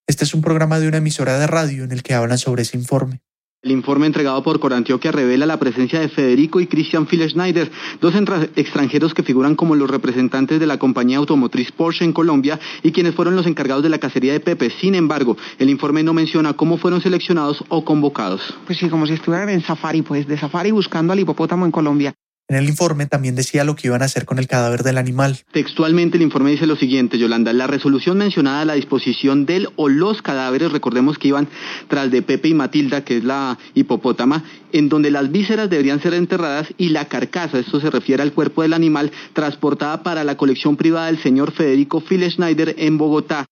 [0.07, 2.77] Este es un programa de una emisora de radio en el que hablan sobre ese
[2.77, 3.21] informe.
[3.61, 7.69] El informe entregado por Corantioquia revela la presencia de Federico y Christian Schneider,
[7.99, 8.15] dos
[8.55, 13.15] extranjeros que figuran como los representantes de la compañía automotriz Porsche en Colombia y quienes
[13.15, 14.69] fueron los encargados de la cacería de Pepe.
[14.69, 18.57] Sin embargo, el informe no menciona cómo fueron seleccionados o convocados.
[18.65, 22.15] Pues sí, como si estuvieran en safari, pues de safari buscando al hipopótamo en Colombia.
[22.49, 25.37] En el informe también decía lo que iban a hacer con el cadáver del animal.
[25.51, 29.87] Textualmente el informe dice lo siguiente, Yolanda, la resolución mencionada a la disposición del o
[29.87, 31.47] los cadáveres, recordemos que iban
[31.89, 36.15] tras de Pepe y Matilda, que es la hipopótama, en donde las vísceras deberían ser
[36.15, 40.75] enterradas y la carcasa, esto se refiere al cuerpo del animal, transportada para la colección
[40.75, 43.45] privada del señor Federico Schneider en Bogotá.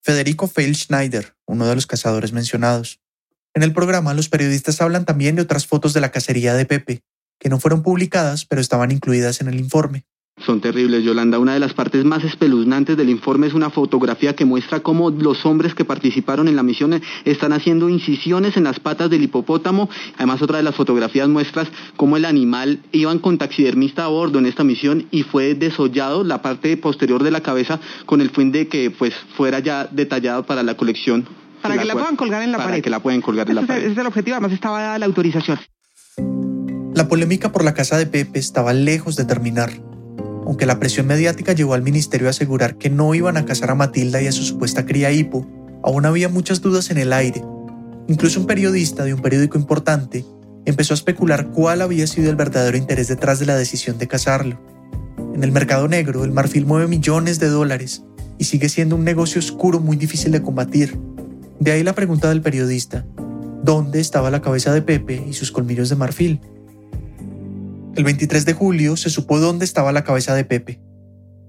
[0.00, 3.00] Federico Schneider, uno de los cazadores mencionados.
[3.52, 7.02] En el programa los periodistas hablan también de otras fotos de la cacería de Pepe,
[7.38, 10.04] que no fueron publicadas, pero estaban incluidas en el informe.
[10.44, 11.38] Son terribles, Yolanda.
[11.38, 15.46] Una de las partes más espeluznantes del informe es una fotografía que muestra cómo los
[15.46, 19.88] hombres que participaron en la misión están haciendo incisiones en las patas del hipopótamo.
[20.16, 21.66] Además, otra de las fotografías muestra
[21.96, 26.42] cómo el animal iban con taxidermista a bordo en esta misión y fue desollado la
[26.42, 30.64] parte posterior de la cabeza con el fin de que pues, fuera ya detallado para
[30.64, 31.28] la colección.
[31.62, 32.70] Para que la, puedan colgar en la pared.
[32.70, 33.84] Para que la puedan colgar en la pared.
[33.84, 35.60] Ese es el objetivo, además estaba dada la autorización.
[36.94, 39.72] La polémica por la casa de Pepe estaba lejos de terminar,
[40.46, 43.74] aunque la presión mediática llevó al ministerio a asegurar que no iban a casar a
[43.74, 45.44] Matilda y a su supuesta cría hipo,
[45.82, 47.42] aún había muchas dudas en el aire.
[48.06, 50.24] Incluso un periodista de un periódico importante
[50.66, 54.60] empezó a especular cuál había sido el verdadero interés detrás de la decisión de casarlo.
[55.34, 58.04] En el mercado negro, el marfil mueve millones de dólares
[58.38, 60.96] y sigue siendo un negocio oscuro muy difícil de combatir.
[61.58, 63.04] De ahí la pregunta del periodista,
[63.64, 66.40] ¿dónde estaba la cabeza de Pepe y sus colmillos de marfil?
[67.96, 70.80] El 23 de julio se supo dónde estaba la cabeza de Pepe.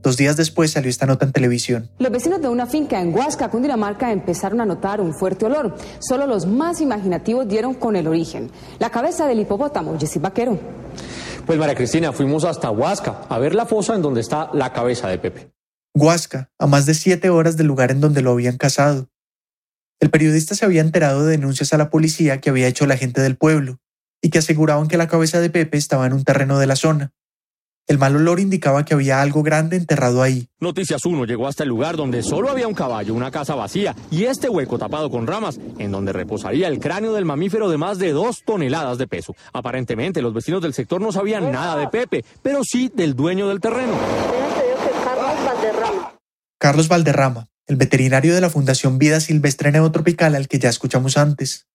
[0.04, 1.90] Dos días después salió esta nota en televisión.
[1.98, 5.76] Los vecinos de una finca en Huasca, Cundinamarca, empezaron a notar un fuerte olor.
[6.00, 8.52] Solo los más imaginativos dieron con el origen.
[8.78, 10.60] La cabeza del hipopótamo, Jessy Vaquero.
[11.48, 15.08] Pues María Cristina, fuimos hasta Huasca a ver la fosa en donde está la cabeza
[15.08, 15.52] de Pepe.
[15.96, 19.10] Huasca, a más de siete horas del lugar en donde lo habían casado.
[20.00, 23.22] El periodista se había enterado de denuncias a la policía que había hecho la gente
[23.22, 23.80] del pueblo
[24.26, 27.12] y que aseguraban que la cabeza de Pepe estaba en un terreno de la zona.
[27.86, 30.48] El mal olor indicaba que había algo grande enterrado ahí.
[30.60, 34.24] Noticias 1 llegó hasta el lugar donde solo había un caballo, una casa vacía y
[34.24, 38.14] este hueco tapado con ramas, en donde reposaría el cráneo del mamífero de más de
[38.14, 39.36] dos toneladas de peso.
[39.54, 43.60] Aparentemente los vecinos del sector no sabían nada de Pepe, pero sí del dueño del
[43.60, 43.94] terreno.
[45.04, 46.16] Carlos Valderrama.
[46.58, 51.68] Carlos Valderrama, el veterinario de la Fundación Vida Silvestre Neotropical al que ya escuchamos antes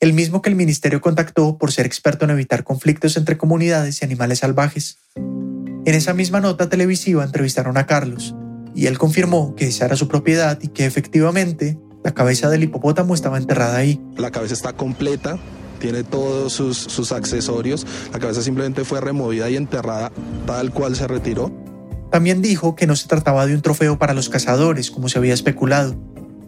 [0.00, 4.04] el mismo que el ministerio contactó por ser experto en evitar conflictos entre comunidades y
[4.04, 4.98] animales salvajes.
[5.16, 8.34] En esa misma nota televisiva entrevistaron a Carlos,
[8.74, 13.14] y él confirmó que esa era su propiedad y que efectivamente la cabeza del hipopótamo
[13.14, 14.00] estaba enterrada ahí.
[14.16, 15.36] La cabeza está completa,
[15.80, 20.12] tiene todos sus, sus accesorios, la cabeza simplemente fue removida y enterrada
[20.46, 21.52] tal cual se retiró.
[22.12, 25.34] También dijo que no se trataba de un trofeo para los cazadores, como se había
[25.34, 25.96] especulado,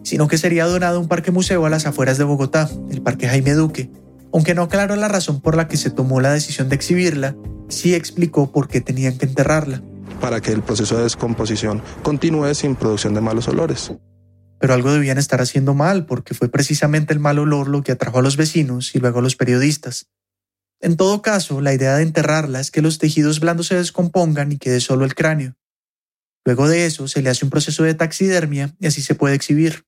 [0.03, 3.27] sino que sería donado a un parque museo a las afueras de Bogotá, el Parque
[3.27, 3.89] Jaime Duque.
[4.33, 7.35] Aunque no aclaró la razón por la que se tomó la decisión de exhibirla,
[7.69, 9.81] sí explicó por qué tenían que enterrarla.
[10.19, 13.91] Para que el proceso de descomposición continúe sin producción de malos olores.
[14.59, 18.19] Pero algo debían estar haciendo mal, porque fue precisamente el mal olor lo que atrajo
[18.19, 20.07] a los vecinos y luego a los periodistas.
[20.79, 24.57] En todo caso, la idea de enterrarla es que los tejidos blandos se descompongan y
[24.57, 25.55] quede solo el cráneo.
[26.45, 29.83] Luego de eso, se le hace un proceso de taxidermia y así se puede exhibir.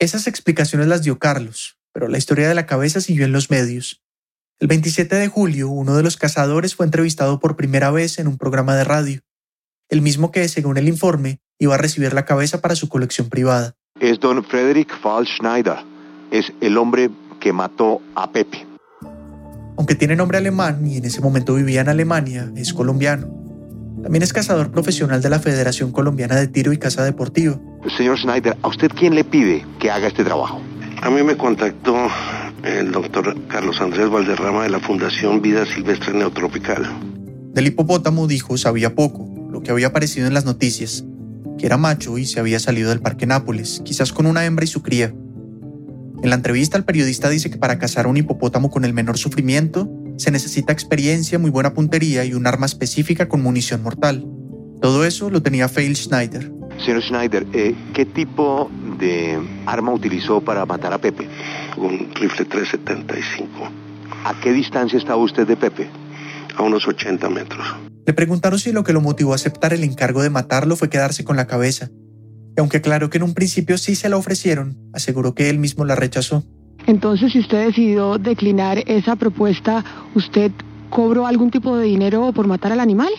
[0.00, 4.00] Esas explicaciones las dio Carlos, pero la historia de la cabeza siguió en los medios.
[4.60, 8.38] El 27 de julio, uno de los cazadores fue entrevistado por primera vez en un
[8.38, 9.22] programa de radio,
[9.88, 13.74] el mismo que, según el informe, iba a recibir la cabeza para su colección privada.
[13.98, 15.78] Es don Frederick Fall Schneider,
[16.30, 18.68] es el hombre que mató a Pepe.
[19.76, 23.47] Aunque tiene nombre alemán y en ese momento vivía en Alemania, es colombiano.
[24.02, 27.60] También es cazador profesional de la Federación Colombiana de Tiro y Caza Deportiva.
[27.96, 30.60] Señor Schneider, ¿a usted quién le pide que haga este trabajo?
[31.02, 31.94] A mí me contactó
[32.64, 36.86] el doctor Carlos Andrés Valderrama de la Fundación Vida Silvestre Neotropical.
[37.54, 41.04] Del hipopótamo dijo sabía poco, lo que había aparecido en las noticias,
[41.58, 44.68] que era macho y se había salido del Parque Nápoles, quizás con una hembra y
[44.68, 45.12] su cría.
[46.22, 49.88] En la entrevista el periodista dice que para cazar un hipopótamo con el menor sufrimiento
[50.18, 54.26] se necesita experiencia, muy buena puntería y un arma específica con munición mortal.
[54.82, 56.52] Todo eso lo tenía Fail Schneider.
[56.84, 61.28] Señor Schneider, eh, ¿qué tipo de arma utilizó para matar a Pepe?
[61.76, 63.48] Un rifle 375.
[64.24, 65.88] ¿A qué distancia estaba usted de Pepe?
[66.56, 67.66] A unos 80 metros.
[68.06, 71.24] Le preguntaron si lo que lo motivó a aceptar el encargo de matarlo fue quedarse
[71.24, 71.90] con la cabeza.
[72.56, 75.84] Y aunque aclaró que en un principio sí se la ofrecieron, aseguró que él mismo
[75.84, 76.44] la rechazó.
[76.88, 80.50] Entonces, si usted decidió declinar esa propuesta, ¿usted
[80.88, 83.10] cobró algún tipo de dinero por matar al animal?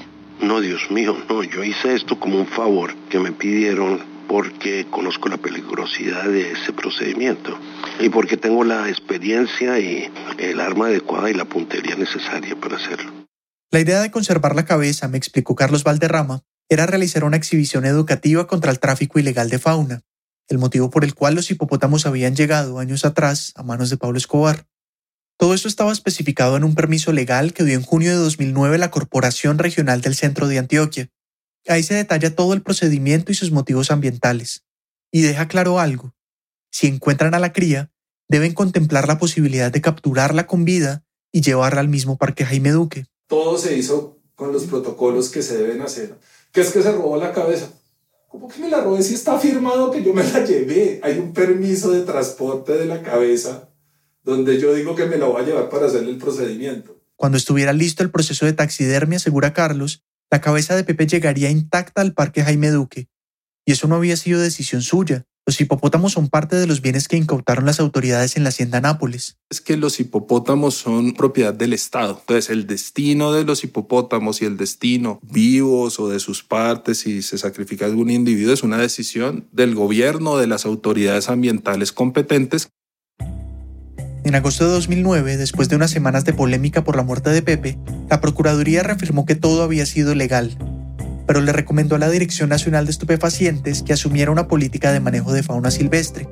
[0.41, 5.29] No, Dios mío, no, yo hice esto como un favor que me pidieron porque conozco
[5.29, 7.59] la peligrosidad de ese procedimiento
[7.99, 13.11] y porque tengo la experiencia y el arma adecuada y la puntería necesaria para hacerlo.
[13.69, 18.47] La idea de conservar la cabeza, me explicó Carlos Valderrama, era realizar una exhibición educativa
[18.47, 20.01] contra el tráfico ilegal de fauna,
[20.49, 24.17] el motivo por el cual los hipopótamos habían llegado años atrás a manos de Pablo
[24.17, 24.67] Escobar.
[25.37, 28.91] Todo esto estaba especificado en un permiso legal que dio en junio de 2009 la
[28.91, 31.09] Corporación Regional del Centro de Antioquia,
[31.67, 34.63] Ahí se detalla todo el procedimiento y sus motivos ambientales.
[35.11, 36.15] Y deja claro algo.
[36.71, 37.91] Si encuentran a la cría,
[38.27, 43.05] deben contemplar la posibilidad de capturarla con vida y llevarla al mismo parque Jaime Duque.
[43.27, 46.15] Todo se hizo con los protocolos que se deben hacer.
[46.51, 47.69] ¿Qué es que se robó la cabeza?
[48.29, 50.99] ¿Cómo que me la robé si está firmado que yo me la llevé?
[51.01, 53.69] Hay un permiso de transporte de la cabeza
[54.23, 57.01] donde yo digo que me la voy a llevar para hacer el procedimiento.
[57.15, 62.01] Cuando estuviera listo el proceso de taxidermia, asegura Carlos, la cabeza de Pepe llegaría intacta
[62.01, 63.09] al Parque Jaime Duque.
[63.65, 65.25] Y eso no había sido decisión suya.
[65.49, 69.39] Los hipopótamos son parte de los bienes que incautaron las autoridades en la hacienda Nápoles.
[69.49, 72.19] Es que los hipopótamos son propiedad del Estado.
[72.19, 77.23] Entonces, el destino de los hipopótamos y el destino vivos o de sus partes, si
[77.23, 82.69] se sacrifica algún individuo, es una decisión del gobierno, de las autoridades ambientales competentes
[84.25, 87.79] en agosto de 2009, después de unas semanas de polémica por la muerte de Pepe,
[88.09, 90.55] la Procuraduría reafirmó que todo había sido legal,
[91.29, 95.31] pero le recomendó a la Dirección Nacional de Estupefacientes que asumiera una política de manejo
[95.31, 96.27] de fauna silvestre,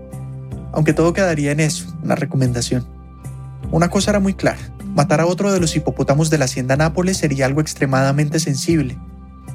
[0.73, 2.83] aunque todo quedaría en eso, una recomendación.
[3.69, 4.57] Una cosa era muy clara,
[4.95, 8.97] matar a otro de los hipopótamos de la hacienda Nápoles sería algo extremadamente sensible.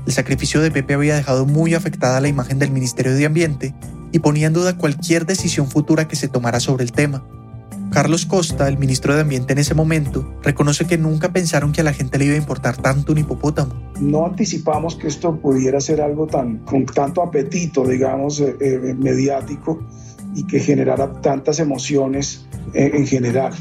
[0.07, 3.75] El sacrificio de Pepe había dejado muy afectada la imagen del Ministerio de Ambiente
[4.13, 7.25] y ponía en duda cualquier decisión futura que se tomara sobre el tema.
[7.93, 11.85] Carlos Costa, el ministro de Ambiente en ese momento, reconoce que nunca pensaron que a
[11.85, 13.93] la gente le iba a importar tanto un hipopótamo.
[14.01, 19.87] No anticipamos que esto pudiera ser algo tan con tanto apetito, digamos, eh, eh, mediático
[20.35, 23.53] y que generara tantas emociones eh, en general.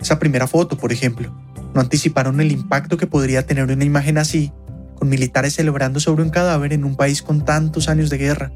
[0.00, 1.30] Esa primera foto, por ejemplo,
[1.74, 4.50] no anticiparon el impacto que podría tener una imagen así,
[4.94, 8.50] con militares celebrando sobre un cadáver en un país con tantos años de guerra.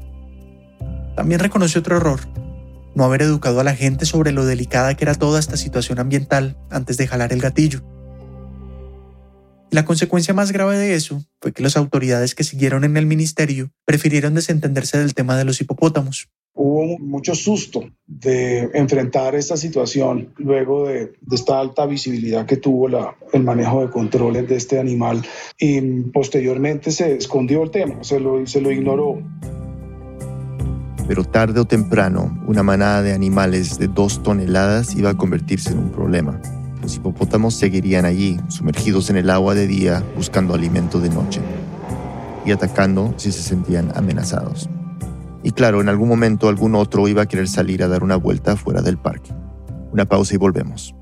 [1.15, 2.21] También reconoce otro error,
[2.95, 6.57] no haber educado a la gente sobre lo delicada que era toda esta situación ambiental
[6.69, 7.81] antes de jalar el gatillo.
[9.71, 13.69] la consecuencia más grave de eso fue que las autoridades que siguieron en el ministerio
[13.85, 16.27] prefirieron desentenderse del tema de los hipopótamos.
[16.55, 22.89] Hubo mucho susto de enfrentar esta situación luego de, esta alta visibilidad que tuvo
[23.31, 25.21] el manejo de controles de este animal
[25.57, 25.79] y
[26.11, 29.21] posteriormente se escondió el tema, se lo, se lo ignoró
[31.09, 35.79] pero tarde o temprano una manada de animales de dos toneladas iba a convertirse en
[35.79, 36.39] un problema.
[36.83, 41.41] Los hipopótamos seguirían allí, sumergidos en el agua de día, buscando alimento de noche
[42.45, 44.69] y atacando si se sentían amenazados.
[45.41, 48.55] Y claro, en algún momento algún otro iba a querer salir a dar una vuelta
[48.55, 49.31] fuera del parque.
[49.91, 50.93] Una pausa y volvemos.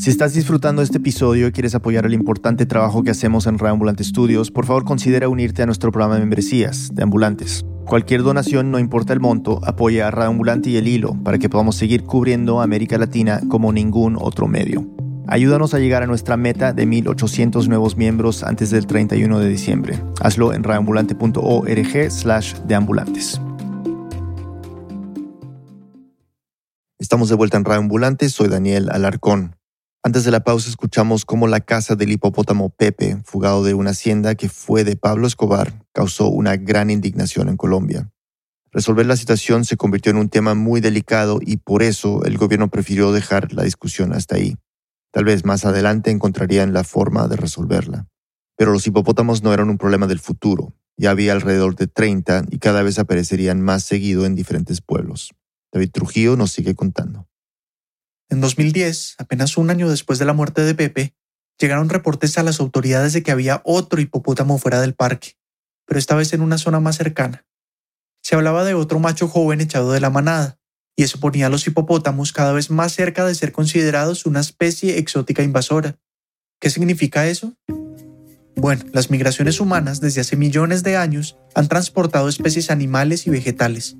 [0.00, 4.02] Si estás disfrutando este episodio y quieres apoyar el importante trabajo que hacemos en Reambulante
[4.02, 7.66] Studios, por favor considera unirte a nuestro programa de membresías de ambulantes.
[7.84, 11.76] Cualquier donación, no importa el monto, apoya a Reambulante y el Hilo para que podamos
[11.76, 14.88] seguir cubriendo América Latina como ningún otro medio.
[15.26, 20.02] Ayúdanos a llegar a nuestra meta de 1.800 nuevos miembros antes del 31 de diciembre.
[20.22, 23.38] Hazlo en reambulante.org slash deambulantes.
[26.98, 29.59] Estamos de vuelta en Reambulante, soy Daniel Alarcón.
[30.02, 34.34] Antes de la pausa escuchamos cómo la casa del hipopótamo Pepe, fugado de una hacienda
[34.34, 38.10] que fue de Pablo Escobar, causó una gran indignación en Colombia.
[38.72, 42.70] Resolver la situación se convirtió en un tema muy delicado y por eso el gobierno
[42.70, 44.56] prefirió dejar la discusión hasta ahí.
[45.12, 48.06] Tal vez más adelante encontrarían la forma de resolverla.
[48.56, 50.72] Pero los hipopótamos no eran un problema del futuro.
[50.96, 55.34] Ya había alrededor de 30 y cada vez aparecerían más seguido en diferentes pueblos.
[55.72, 57.29] David Trujillo nos sigue contando.
[58.30, 61.14] En 2010, apenas un año después de la muerte de Pepe,
[61.58, 65.36] llegaron reportes a las autoridades de que había otro hipopótamo fuera del parque,
[65.84, 67.44] pero esta vez en una zona más cercana.
[68.22, 70.60] Se hablaba de otro macho joven echado de la manada,
[70.96, 74.98] y eso ponía a los hipopótamos cada vez más cerca de ser considerados una especie
[74.98, 75.98] exótica invasora.
[76.60, 77.54] ¿Qué significa eso?
[78.54, 83.96] Bueno, las migraciones humanas desde hace millones de años han transportado especies animales y vegetales,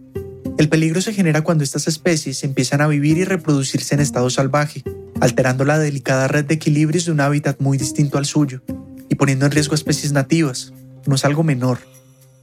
[0.60, 4.84] el peligro se genera cuando estas especies empiezan a vivir y reproducirse en estado salvaje,
[5.18, 8.60] alterando la delicada red de equilibrios de un hábitat muy distinto al suyo
[9.08, 10.74] y poniendo en riesgo a especies nativas.
[11.06, 11.78] No es algo menor.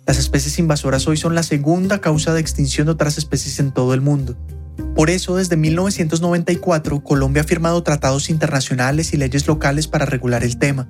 [0.08, 3.94] Las especies invasoras hoy son la segunda causa de extinción de otras especies en todo
[3.94, 4.36] el mundo.
[4.96, 10.58] Por eso, desde 1994, Colombia ha firmado tratados internacionales y leyes locales para regular el
[10.58, 10.90] tema.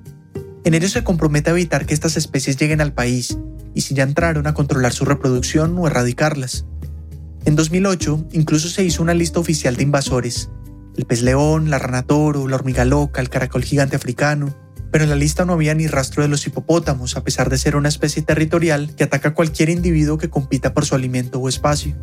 [0.64, 3.38] En ellos se compromete a evitar que estas especies lleguen al país
[3.76, 6.66] y si ya entraron a controlar su reproducción o erradicarlas.
[7.48, 10.50] En 2008 incluso se hizo una lista oficial de invasores.
[10.98, 14.54] El pez león, la rana toro, la hormiga loca, el caracol gigante africano.
[14.92, 17.78] Pero en la lista no había ni rastro de los hipopótamos, a pesar de ser
[17.78, 21.96] una especie territorial que ataca a cualquier individuo que compita por su alimento o espacio.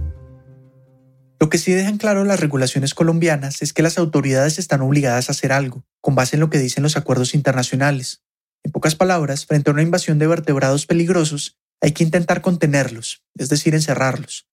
[1.38, 5.32] Lo que sí dejan claro las regulaciones colombianas es que las autoridades están obligadas a
[5.32, 8.22] hacer algo, con base en lo que dicen los acuerdos internacionales.
[8.62, 13.51] En pocas palabras, frente a una invasión de vertebrados peligrosos, hay que intentar contenerlos, es
[13.51, 14.47] decir, encerrarlos.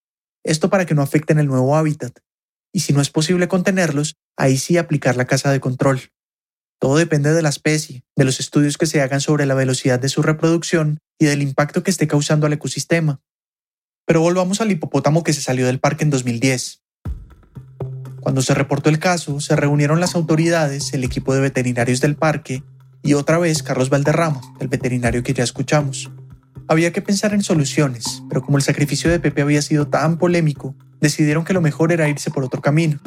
[0.43, 2.19] Esto para que no afecten el nuevo hábitat.
[2.73, 6.01] Y si no es posible contenerlos, ahí sí aplicar la casa de control.
[6.79, 10.09] Todo depende de la especie, de los estudios que se hagan sobre la velocidad de
[10.09, 13.21] su reproducción y del impacto que esté causando al ecosistema.
[14.05, 16.81] Pero volvamos al hipopótamo que se salió del parque en 2010.
[18.19, 22.63] Cuando se reportó el caso, se reunieron las autoridades, el equipo de veterinarios del parque
[23.03, 26.09] y otra vez Carlos Valderrama, el veterinario que ya escuchamos.
[26.71, 30.73] Había que pensar en soluciones, pero como el sacrificio de Pepe había sido tan polémico,
[31.01, 32.97] decidieron que lo mejor era irse por otro camino.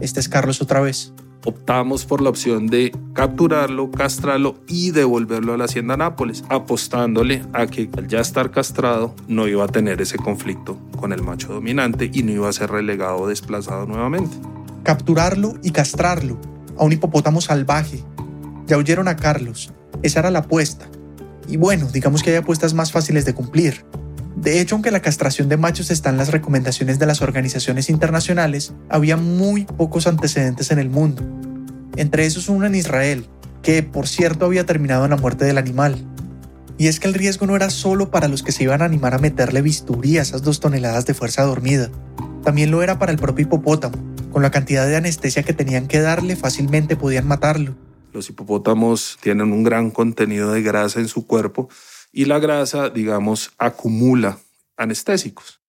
[0.00, 1.14] Este es Carlos otra vez
[1.46, 7.66] optamos por la opción de capturarlo, castrarlo y devolverlo a la hacienda Nápoles, apostándole a
[7.66, 12.10] que al ya estar castrado no iba a tener ese conflicto con el macho dominante
[12.12, 14.36] y no iba a ser relegado o desplazado nuevamente.
[14.82, 16.38] Capturarlo y castrarlo
[16.78, 18.02] a un hipopótamo salvaje.
[18.66, 19.72] Ya oyeron a Carlos,
[20.02, 20.88] esa era la apuesta.
[21.48, 23.84] Y bueno, digamos que hay apuestas más fáciles de cumplir.
[24.36, 28.72] De hecho, aunque la castración de machos está en las recomendaciones de las organizaciones internacionales,
[28.88, 31.22] había muy pocos antecedentes en el mundo.
[31.96, 33.26] Entre esos uno en Israel,
[33.62, 35.96] que por cierto había terminado en la muerte del animal.
[36.76, 39.14] Y es que el riesgo no era solo para los que se iban a animar
[39.14, 41.90] a meterle bisturí a esas dos toneladas de fuerza dormida,
[42.44, 43.96] también lo era para el propio hipopótamo.
[44.30, 47.74] Con la cantidad de anestesia que tenían que darle, fácilmente podían matarlo.
[48.14, 51.68] Los hipopótamos tienen un gran contenido de grasa en su cuerpo
[52.12, 54.38] y la grasa, digamos, acumula
[54.76, 55.60] anestésicos.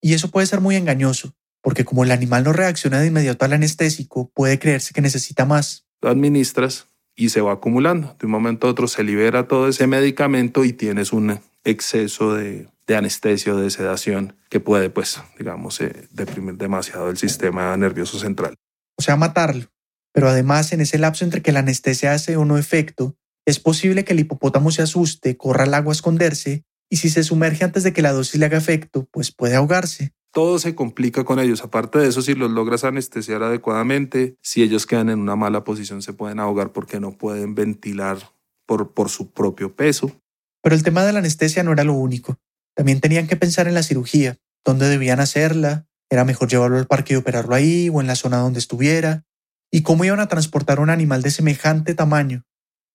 [0.00, 3.52] Y eso puede ser muy engañoso, porque como el animal no reacciona de inmediato al
[3.52, 5.86] anestésico, puede creerse que necesita más.
[6.00, 6.86] Lo administras
[7.16, 8.14] y se va acumulando.
[8.20, 12.68] De un momento a otro se libera todo ese medicamento y tienes un exceso de,
[12.86, 18.20] de anestesia o de sedación que puede, pues, digamos, eh, deprimir demasiado el sistema nervioso
[18.20, 18.54] central.
[18.96, 19.66] O sea, matarlo.
[20.18, 23.14] Pero además, en ese lapso entre que la anestesia hace o no efecto,
[23.46, 27.22] es posible que el hipopótamo se asuste, corra al agua a esconderse, y si se
[27.22, 30.10] sumerge antes de que la dosis le haga efecto, pues puede ahogarse.
[30.32, 31.62] Todo se complica con ellos.
[31.62, 36.02] Aparte de eso, si los logras anestesiar adecuadamente, si ellos quedan en una mala posición,
[36.02, 38.18] se pueden ahogar porque no pueden ventilar
[38.66, 40.10] por, por su propio peso.
[40.64, 42.40] Pero el tema de la anestesia no era lo único.
[42.74, 47.14] También tenían que pensar en la cirugía, dónde debían hacerla, era mejor llevarlo al parque
[47.14, 49.27] y operarlo ahí o en la zona donde estuviera,
[49.70, 52.44] y cómo iban a transportar un animal de semejante tamaño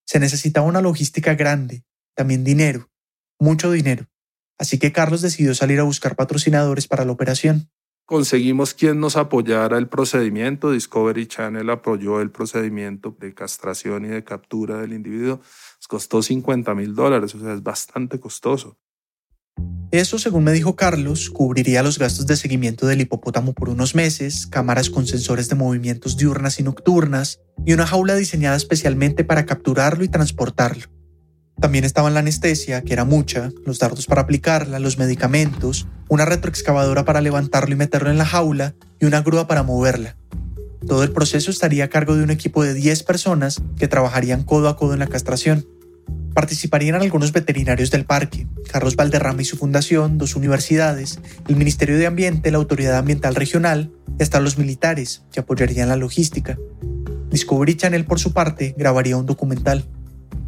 [0.06, 1.84] se necesitaba una logística grande,
[2.16, 2.90] también dinero,
[3.40, 4.08] mucho dinero.
[4.58, 7.70] Así que Carlos decidió salir a buscar patrocinadores para la operación.
[8.06, 10.72] Conseguimos quien nos apoyara el procedimiento.
[10.72, 15.38] Discovery Channel apoyó el procedimiento de castración y de captura del individuo.
[15.38, 18.78] Nos costó 50 mil dólares, o sea, es bastante costoso.
[19.93, 24.47] Eso, según me dijo Carlos, cubriría los gastos de seguimiento del hipopótamo por unos meses,
[24.47, 30.04] cámaras con sensores de movimientos diurnas y nocturnas, y una jaula diseñada especialmente para capturarlo
[30.04, 30.88] y transportarlo.
[31.62, 37.06] También estaban la anestesia, que era mucha, los dardos para aplicarla, los medicamentos, una retroexcavadora
[37.06, 40.18] para levantarlo y meterlo en la jaula y una grúa para moverla.
[40.88, 44.70] Todo el proceso estaría a cargo de un equipo de 10 personas que trabajarían codo
[44.70, 45.68] a codo en la castración.
[46.34, 52.08] Participarían algunos veterinarios del parque, Carlos Valderrama y su fundación, dos universidades, el Ministerio de
[52.08, 56.58] Ambiente, la Autoridad Ambiental Regional y hasta los militares, que apoyarían la logística.
[57.30, 59.86] Discovery Channel, por su parte, grabaría un documental.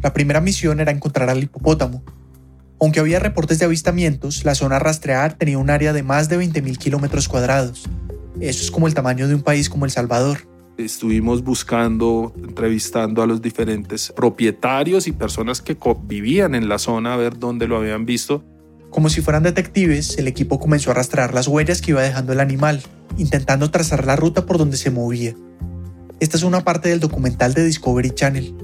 [0.02, 2.02] La primera misión era encontrar al hipopótamo.
[2.80, 6.76] Aunque había reportes de avistamientos, la zona rastrear tenía un área de más de 20.000
[6.78, 7.84] kilómetros cuadrados.
[8.40, 10.46] Eso es como el tamaño de un país como El Salvador.
[10.78, 17.16] Estuvimos buscando, entrevistando a los diferentes propietarios y personas que vivían en la zona a
[17.16, 18.44] ver dónde lo habían visto.
[18.90, 22.40] Como si fueran detectives, el equipo comenzó a rastrear las huellas que iba dejando el
[22.40, 22.82] animal,
[23.16, 25.34] intentando trazar la ruta por donde se movía.
[26.20, 28.54] Esta es una parte del documental de Discovery Channel.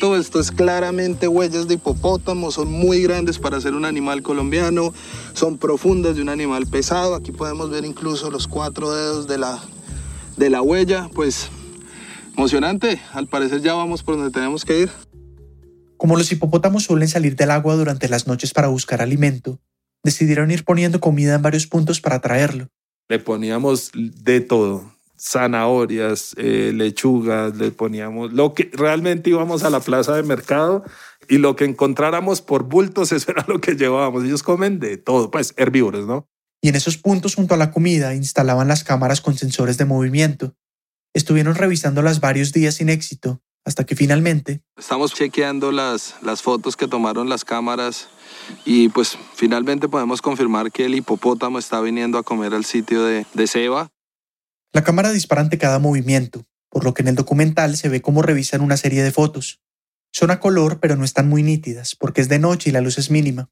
[0.00, 4.92] Todo esto es claramente huellas de hipopótamo, son muy grandes para ser un animal colombiano,
[5.34, 7.14] son profundas de un animal pesado.
[7.14, 9.62] Aquí podemos ver incluso los cuatro dedos de la,
[10.36, 11.48] de la huella, pues
[12.36, 13.00] emocionante.
[13.12, 14.90] Al parecer ya vamos por donde tenemos que ir.
[15.96, 19.60] Como los hipopótamos suelen salir del agua durante las noches para buscar alimento,
[20.04, 22.68] Decidieron ir poniendo comida en varios puntos para traerlo.
[23.08, 29.80] Le poníamos de todo, zanahorias, eh, lechugas, le poníamos lo que realmente íbamos a la
[29.80, 30.84] plaza de mercado
[31.26, 34.24] y lo que encontráramos por bultos, eso era lo que llevábamos.
[34.24, 36.28] Ellos comen de todo, pues herbívoros, ¿no?
[36.64, 40.56] Y en esos puntos junto a la comida instalaban las cámaras con sensores de movimiento.
[41.12, 44.62] Estuvieron revisándolas varios días sin éxito, hasta que finalmente...
[44.78, 48.08] Estamos chequeando las, las fotos que tomaron las cámaras
[48.64, 53.26] y pues finalmente podemos confirmar que el hipopótamo está viniendo a comer al sitio de,
[53.34, 53.90] de Seba.
[54.72, 58.22] La cámara dispara ante cada movimiento, por lo que en el documental se ve cómo
[58.22, 59.60] revisan una serie de fotos.
[60.14, 62.96] Son a color, pero no están muy nítidas, porque es de noche y la luz
[62.96, 63.50] es mínima.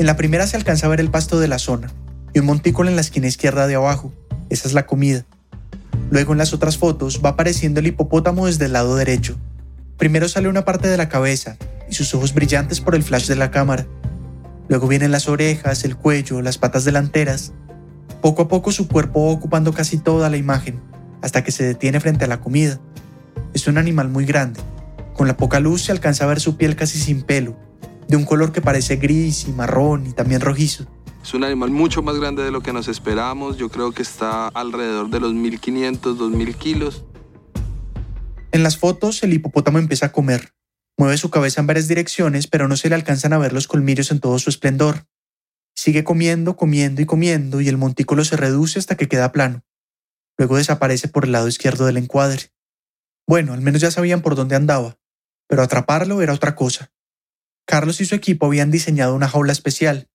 [0.00, 1.92] En la primera se alcanza a ver el pasto de la zona,
[2.32, 4.14] y un montículo en la esquina izquierda de abajo.
[4.48, 5.26] Esa es la comida.
[6.10, 9.36] Luego en las otras fotos va apareciendo el hipopótamo desde el lado derecho.
[9.98, 11.58] Primero sale una parte de la cabeza,
[11.90, 13.86] y sus ojos brillantes por el flash de la cámara.
[14.70, 17.52] Luego vienen las orejas, el cuello, las patas delanteras.
[18.22, 20.80] Poco a poco su cuerpo va ocupando casi toda la imagen,
[21.20, 22.80] hasta que se detiene frente a la comida.
[23.52, 24.60] Es un animal muy grande.
[25.12, 27.54] Con la poca luz se alcanza a ver su piel casi sin pelo,
[28.10, 30.84] de un color que parece gris y marrón y también rojizo.
[31.22, 33.56] Es un animal mucho más grande de lo que nos esperamos.
[33.56, 37.04] Yo creo que está alrededor de los 1500, 2000 kilos.
[38.50, 40.52] En las fotos, el hipopótamo empieza a comer.
[40.98, 44.10] Mueve su cabeza en varias direcciones, pero no se le alcanzan a ver los colmillos
[44.10, 45.06] en todo su esplendor.
[45.76, 49.62] Sigue comiendo, comiendo y comiendo, y el montículo se reduce hasta que queda plano.
[50.36, 52.50] Luego desaparece por el lado izquierdo del encuadre.
[53.28, 54.98] Bueno, al menos ya sabían por dónde andaba,
[55.46, 56.90] pero atraparlo era otra cosa.
[57.70, 60.08] Carlos y su equipo habían diseñado una jaula especial,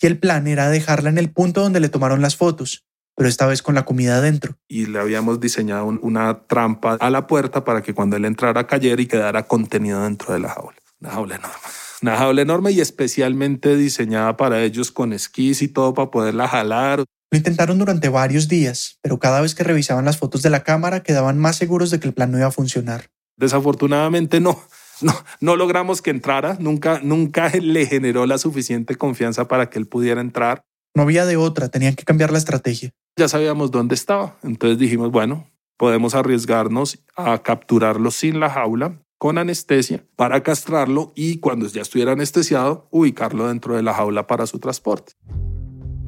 [0.00, 3.44] y el plan era dejarla en el punto donde le tomaron las fotos, pero esta
[3.44, 4.56] vez con la comida adentro.
[4.66, 9.02] Y le habíamos diseñado una trampa a la puerta para que cuando él entrara cayera
[9.02, 10.78] y quedara contenido dentro de la jaula.
[11.00, 11.56] Una jaula enorme.
[12.00, 17.04] Una jaula enorme y especialmente diseñada para ellos con esquís y todo para poderla jalar.
[17.30, 21.02] Lo intentaron durante varios días, pero cada vez que revisaban las fotos de la cámara
[21.02, 23.10] quedaban más seguros de que el plan no iba a funcionar.
[23.36, 24.58] Desafortunadamente no.
[25.02, 29.86] No, no logramos que entrara, nunca, nunca le generó la suficiente confianza para que él
[29.86, 30.64] pudiera entrar.
[30.94, 32.90] No había de otra, tenían que cambiar la estrategia.
[33.16, 39.38] Ya sabíamos dónde estaba, entonces dijimos, bueno, podemos arriesgarnos a capturarlo sin la jaula, con
[39.38, 44.58] anestesia, para castrarlo y cuando ya estuviera anestesiado, ubicarlo dentro de la jaula para su
[44.58, 45.12] transporte.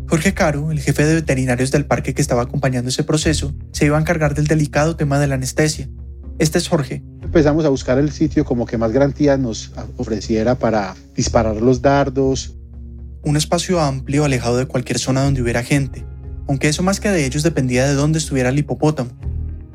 [0.09, 3.97] Jorge Caro, el jefe de veterinarios del parque que estaba acompañando ese proceso, se iba
[3.97, 5.89] a encargar del delicado tema de la anestesia.
[6.39, 7.03] Este es Jorge.
[7.35, 12.55] Empezamos a buscar el sitio como que más garantía nos ofreciera para disparar los dardos,
[13.25, 16.05] un espacio amplio alejado de cualquier zona donde hubiera gente,
[16.47, 19.11] aunque eso más que de ellos dependía de dónde estuviera el hipopótamo.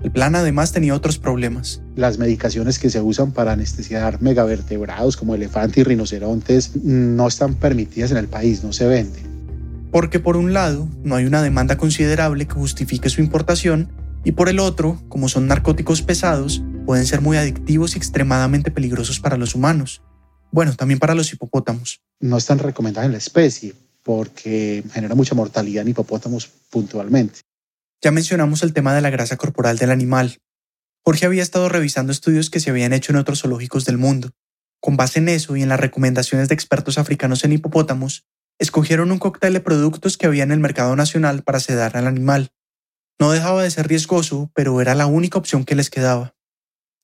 [0.01, 1.81] El plan además tenía otros problemas.
[1.97, 8.11] Las medicaciones que se usan para anestesiar megavertebrados como elefantes y rinocerontes no están permitidas
[8.11, 9.23] en el país, no se venden.
[9.91, 13.89] Porque por un lado, no hay una demanda considerable que justifique su importación,
[14.23, 19.19] y por el otro, como son narcóticos pesados, pueden ser muy adictivos y extremadamente peligrosos
[19.19, 20.01] para los humanos.
[20.51, 22.01] Bueno, también para los hipopótamos.
[22.19, 27.41] No están recomendadas en la especie porque genera mucha mortalidad en hipopótamos puntualmente.
[28.01, 30.39] Ya mencionamos el tema de la grasa corporal del animal.
[31.03, 34.31] Jorge había estado revisando estudios que se habían hecho en otros zoológicos del mundo.
[34.81, 38.25] Con base en eso y en las recomendaciones de expertos africanos en hipopótamos,
[38.57, 42.51] escogieron un cóctel de productos que había en el mercado nacional para sedar al animal.
[43.19, 46.35] No dejaba de ser riesgoso, pero era la única opción que les quedaba.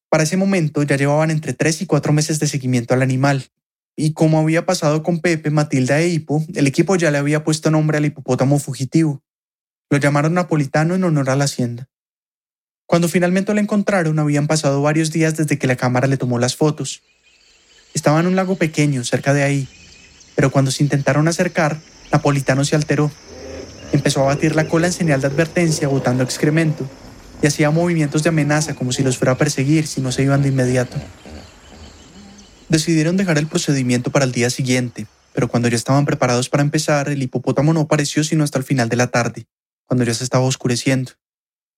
[0.10, 3.52] Para ese momento ya llevaban entre 3 y 4 meses de seguimiento al animal,
[3.98, 7.72] y como había pasado con Pepe, Matilda e Hipo, el equipo ya le había puesto
[7.72, 9.24] nombre al hipopótamo fugitivo.
[9.90, 11.90] Lo llamaron Napolitano en honor a la hacienda.
[12.88, 16.56] Cuando finalmente lo encontraron, habían pasado varios días desde que la cámara le tomó las
[16.56, 17.04] fotos.
[17.94, 19.68] Estaba en un lago pequeño, cerca de ahí,
[20.36, 21.80] pero cuando se intentaron acercar,
[22.12, 23.12] Napolitano se alteró.
[23.96, 26.86] Empezó a batir la cola en señal de advertencia, botando excremento,
[27.42, 30.42] y hacía movimientos de amenaza como si los fuera a perseguir si no se iban
[30.42, 30.98] de inmediato.
[32.68, 37.08] Decidieron dejar el procedimiento para el día siguiente, pero cuando ya estaban preparados para empezar,
[37.08, 39.48] el hipopótamo no apareció sino hasta el final de la tarde,
[39.86, 41.14] cuando ya se estaba oscureciendo.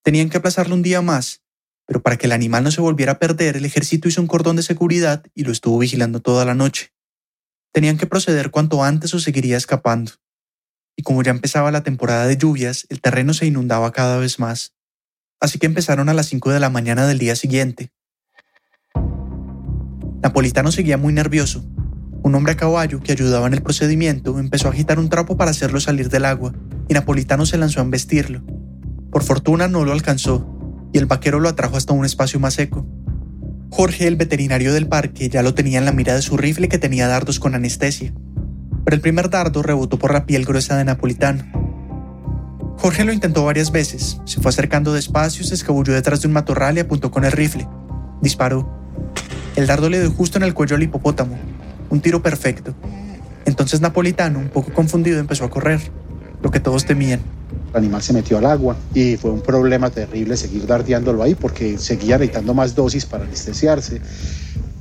[0.01, 1.43] Tenían que aplazarlo un día más,
[1.86, 4.55] pero para que el animal no se volviera a perder, el ejército hizo un cordón
[4.55, 6.93] de seguridad y lo estuvo vigilando toda la noche.
[7.74, 10.13] Tenían que proceder cuanto antes o seguiría escapando.
[10.97, 14.73] Y como ya empezaba la temporada de lluvias, el terreno se inundaba cada vez más
[15.39, 17.91] así que empezaron a las 5 de la mañana del día siguiente.
[20.21, 21.63] Napolitano seguía muy nervioso.
[22.23, 25.51] Un hombre a caballo que ayudaba en el procedimiento empezó a agitar un trapo para
[25.51, 26.53] hacerlo salir del agua,
[26.89, 28.43] y Napolitano se lanzó a embestirlo.
[29.11, 30.45] Por fortuna no lo alcanzó,
[30.91, 32.85] y el vaquero lo atrajo hasta un espacio más seco.
[33.69, 36.79] Jorge, el veterinario del parque, ya lo tenía en la mira de su rifle que
[36.79, 38.13] tenía dardos con anestesia.
[38.88, 41.43] Pero el primer dardo rebotó por la piel gruesa de Napolitano.
[42.77, 46.77] Jorge lo intentó varias veces, se fue acercando despacio, se escabulló detrás de un matorral
[46.77, 47.67] y apuntó con el rifle.
[48.21, 48.65] Disparó.
[49.57, 51.38] El dardo le dio justo en el cuello al hipopótamo.
[51.89, 52.75] Un tiro perfecto.
[53.43, 55.81] Entonces Napolitano, un poco confundido, empezó a correr,
[56.41, 57.19] lo que todos temían.
[57.71, 61.77] El animal se metió al agua y fue un problema terrible seguir dardeándolo ahí porque
[61.77, 63.99] seguía necesitando más dosis para anestesiarse.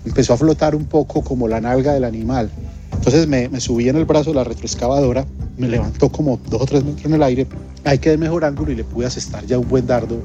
[0.04, 2.52] Empezó a flotar un poco como la nalga del animal.
[2.96, 5.26] Entonces me, me subí en el brazo de la retroexcavadora,
[5.56, 7.46] me levantó como dos o tres metros en el aire,
[7.84, 10.20] ahí quedé mejorando y le pude asestar ya un buen dardo.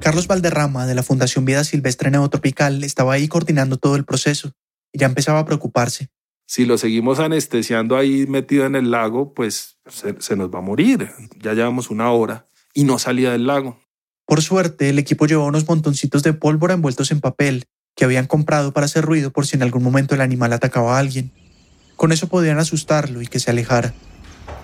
[0.00, 4.52] Carlos Valderrama, de la Fundación Vida Silvestre Neotropical, estaba ahí coordinando todo el proceso
[4.92, 6.08] y ya empezaba a preocuparse.
[6.46, 10.62] Si lo seguimos anestesiando ahí metido en el lago, pues se, se nos va a
[10.62, 11.10] morir.
[11.42, 13.80] Ya llevamos una hora y no salía del lago.
[14.24, 17.66] Por suerte, el equipo llevó unos montoncitos de pólvora envueltos en papel
[17.98, 21.00] que habían comprado para hacer ruido por si en algún momento el animal atacaba a
[21.00, 21.32] alguien.
[21.96, 23.92] Con eso podían asustarlo y que se alejara.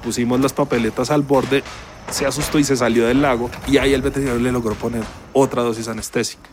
[0.04, 1.64] Pusimos las papeletas al borde,
[2.12, 5.62] se asustó y se salió del lago y ahí el veterinario le logró poner otra
[5.62, 6.48] dosis anestésica.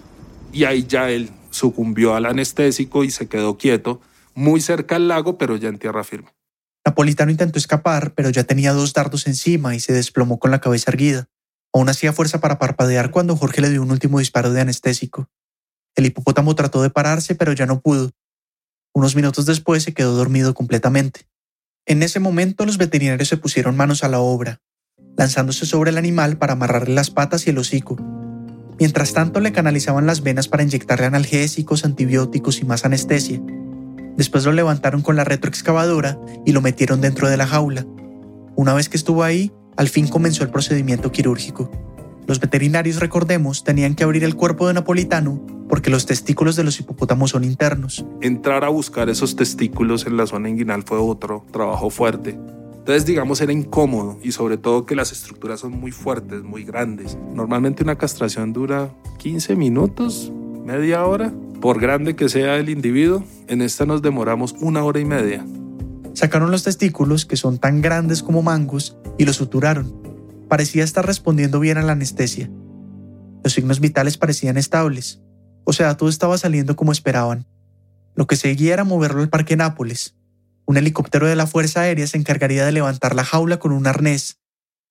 [0.52, 4.02] Y ahí ya él sucumbió al anestésico y se quedó quieto,
[4.34, 6.34] muy cerca al lago, pero ya en tierra firme.
[6.84, 10.90] Napolitano intentó escapar, pero ya tenía dos dardos encima y se desplomó con la cabeza
[10.90, 11.30] erguida.
[11.74, 15.30] Aún hacía fuerza para parpadear cuando Jorge le dio un último disparo de anestésico.
[15.96, 18.12] El hipopótamo trató de pararse, pero ya no pudo.
[18.94, 21.28] Unos minutos después se quedó dormido completamente.
[21.86, 24.62] En ese momento los veterinarios se pusieron manos a la obra,
[25.18, 27.98] lanzándose sobre el animal para amarrarle las patas y el hocico.
[28.80, 33.42] Mientras tanto le canalizaban las venas para inyectarle analgésicos, antibióticos y más anestesia.
[34.18, 37.86] Después lo levantaron con la retroexcavadora y lo metieron dentro de la jaula.
[38.56, 41.72] Una vez que estuvo ahí, al fin comenzó el procedimiento quirúrgico.
[42.28, 45.42] Los veterinarios, recordemos, tenían que abrir el cuerpo de Napolitano
[45.72, 48.06] porque los testículos de los hipopótamos son internos.
[48.20, 52.38] Entrar a buscar esos testículos en la zona inguinal fue otro trabajo fuerte.
[52.78, 57.18] Entonces, digamos, era incómodo y sobre todo que las estructuras son muy fuertes, muy grandes.
[57.34, 60.30] Normalmente una castración dura 15 minutos,
[60.66, 61.32] media hora.
[61.62, 65.46] Por grande que sea el individuo, en esta nos demoramos una hora y media.
[66.14, 70.11] Sacaron los testículos, que son tan grandes como mangos, y los suturaron.
[70.52, 72.52] Parecía estar respondiendo bien a la anestesia.
[73.42, 75.22] Los signos vitales parecían estables.
[75.64, 77.48] O sea, todo estaba saliendo como esperaban.
[78.16, 80.18] Lo que seguía era moverlo al Parque Nápoles.
[80.66, 84.42] Un helicóptero de la Fuerza Aérea se encargaría de levantar la jaula con un arnés.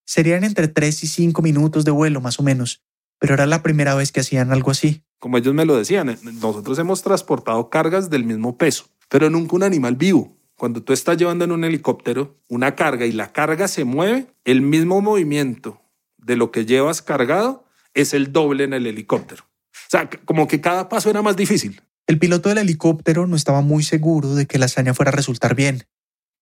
[0.06, 2.82] Serían entre 3 y 5 minutos de vuelo, más o menos,
[3.18, 5.04] pero era la primera vez que hacían algo así.
[5.18, 9.56] Como ellos me lo decían, eh, nosotros hemos transportado cargas del mismo peso, pero nunca
[9.56, 10.39] un animal vivo.
[10.60, 14.60] Cuando tú estás llevando en un helicóptero una carga y la carga se mueve, el
[14.60, 15.80] mismo movimiento
[16.18, 19.44] de lo que llevas cargado es el doble en el helicóptero.
[19.72, 21.80] O sea, como que cada paso era más difícil.
[22.06, 25.54] El piloto del helicóptero no estaba muy seguro de que la hazaña fuera a resultar
[25.54, 25.84] bien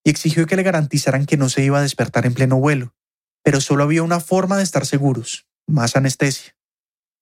[0.03, 2.97] y exigió que le garantizaran que no se iba a despertar en pleno vuelo.
[3.45, 6.57] Pero solo había una forma de estar seguros, más anestesia.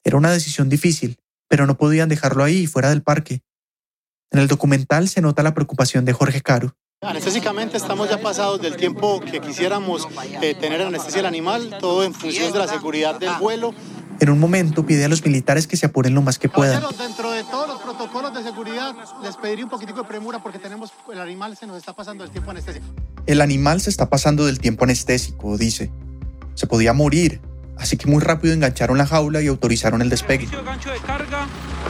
[0.03, 3.43] Era una decisión difícil, pero no podían dejarlo ahí, fuera del parque.
[4.31, 6.75] En el documental se nota la preocupación de Jorge Caro.
[7.03, 10.09] Anestésicamente estamos ya pasados del tiempo que quisiéramos
[10.41, 13.75] eh, tener anestesia al animal, todo en función de la seguridad del vuelo.
[14.19, 16.83] En un momento pide a los militares que se apuren lo más que puedan.
[16.97, 20.91] Dentro de todos los protocolos de seguridad, les pediría un poquitico de premura porque tenemos
[21.13, 22.87] el animal se nos está pasando el tiempo anestésico.
[23.27, 25.93] El animal se está pasando del tiempo anestésico, dice.
[26.55, 27.43] Se podía morir,
[27.77, 30.49] así que muy rápido engancharon la jaula y autorizaron el despegue.
[30.65, 31.47] Gancho de carga,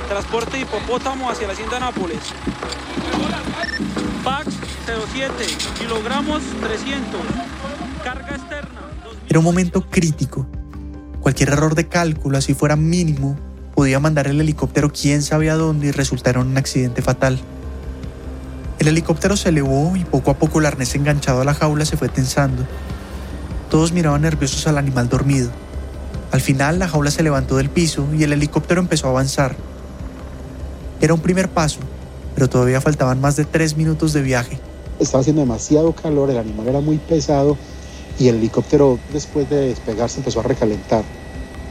[0.08, 2.18] transporte hipopótamo hacia la hacienda Nápoles.
[4.24, 5.32] Pax 07,
[5.80, 7.20] kilogramos 300,
[8.04, 8.80] carga externa.
[9.28, 10.46] Era un momento crítico.
[11.20, 13.36] Cualquier error de cálculo, así fuera mínimo,
[13.74, 17.40] podía mandar el helicóptero quién sabe a dónde y resultar en un accidente fatal.
[18.78, 21.96] El helicóptero se elevó y poco a poco el arnés enganchado a la jaula se
[21.96, 22.64] fue tensando.
[23.68, 25.50] Todos miraban nerviosos al animal dormido.
[26.30, 29.56] Al final la jaula se levantó del piso y el helicóptero empezó a avanzar.
[31.00, 31.80] Era un primer paso,
[32.36, 34.60] pero todavía faltaban más de tres minutos de viaje.
[34.98, 37.58] Estaba haciendo demasiado calor, el animal era muy pesado
[38.18, 41.04] y el helicóptero después de despegarse empezó a recalentar.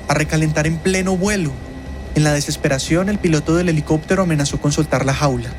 [0.07, 1.51] A recalentar en pleno vuelo.
[2.13, 5.49] En la desesperación, el piloto del helicóptero amenazó con soltar la jaula.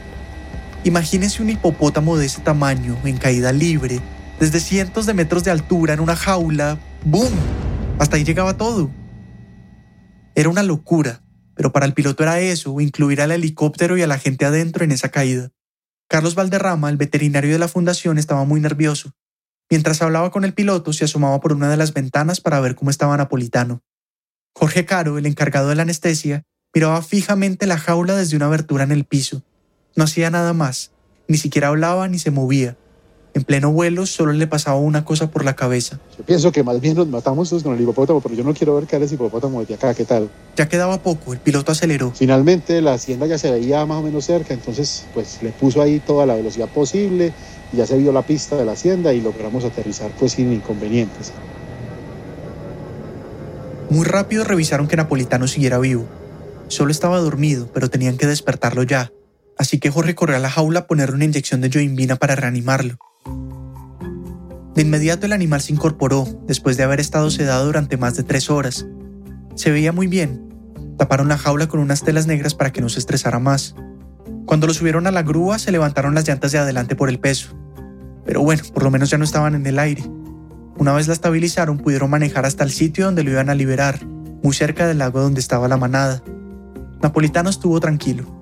[0.85, 4.01] Imagínense un hipopótamo de ese tamaño, en caída libre,
[4.39, 6.79] desde cientos de metros de altura, en una jaula.
[7.05, 7.33] ¡Boom!
[7.99, 8.91] Hasta ahí llegaba todo.
[10.35, 11.23] Era una locura,
[11.55, 14.93] pero para el piloto era eso, incluir al helicóptero y a la gente adentro en
[14.93, 15.51] esa caída.
[16.09, 19.13] Carlos Valderrama, el veterinario de la fundación, estaba muy nervioso.
[19.69, 22.91] Mientras hablaba con el piloto, se asomaba por una de las ventanas para ver cómo
[22.91, 23.83] estaba Napolitano.
[24.55, 28.93] Jorge Caro, el encargado de la anestesia, miraba fijamente la jaula desde una abertura en
[28.93, 29.43] el piso.
[29.97, 30.93] No hacía nada más,
[31.27, 32.77] ni siquiera hablaba ni se movía.
[33.37, 36.01] En pleno vuelo solo le pasaba una cosa por la cabeza.
[36.17, 38.87] Yo pienso que más bien nos matamos con el hipopótamo, pero yo no quiero ver
[38.87, 40.31] caer ese hipopótamo desde acá, ¿qué tal?
[40.57, 42.13] Ya quedaba poco, el piloto aceleró.
[42.13, 46.01] Finalmente la hacienda ya se veía más o menos cerca, entonces pues le puso ahí
[46.01, 47.35] toda la velocidad posible,
[47.75, 51.31] ya se vio la pista de la hacienda y logramos aterrizar pues sin inconvenientes.
[53.91, 56.07] Muy rápido revisaron que Napolitano siguiera vivo.
[56.69, 59.13] Solo estaba dormido, pero tenían que despertarlo ya.
[59.59, 62.99] Así que Jorge corrió a la jaula a ponerle una inyección de joinvina para reanimarlo.
[64.75, 68.51] De inmediato el animal se incorporó, después de haber estado sedado durante más de tres
[68.51, 68.87] horas.
[69.55, 70.47] Se veía muy bien.
[70.99, 73.75] Taparon la jaula con unas telas negras para que no se estresara más.
[74.45, 77.57] Cuando lo subieron a la grúa se levantaron las llantas de adelante por el peso.
[78.27, 80.05] Pero bueno, por lo menos ya no estaban en el aire.
[80.77, 84.55] Una vez la estabilizaron pudieron manejar hasta el sitio donde lo iban a liberar, muy
[84.55, 86.23] cerca del lago donde estaba la manada.
[87.01, 88.36] Napolitano estuvo tranquilo.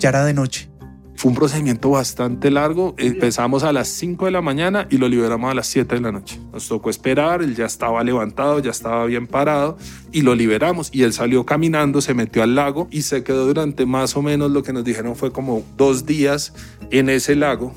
[0.00, 0.70] Ya era de noche.
[1.14, 2.94] Fue un procedimiento bastante largo.
[2.96, 6.10] Empezamos a las 5 de la mañana y lo liberamos a las 7 de la
[6.10, 6.40] noche.
[6.50, 9.76] Nos tocó esperar, él ya estaba levantado, ya estaba bien parado
[10.10, 10.88] y lo liberamos.
[10.90, 14.50] Y él salió caminando, se metió al lago y se quedó durante más o menos
[14.50, 16.54] lo que nos dijeron fue como dos días
[16.90, 17.74] en ese lago.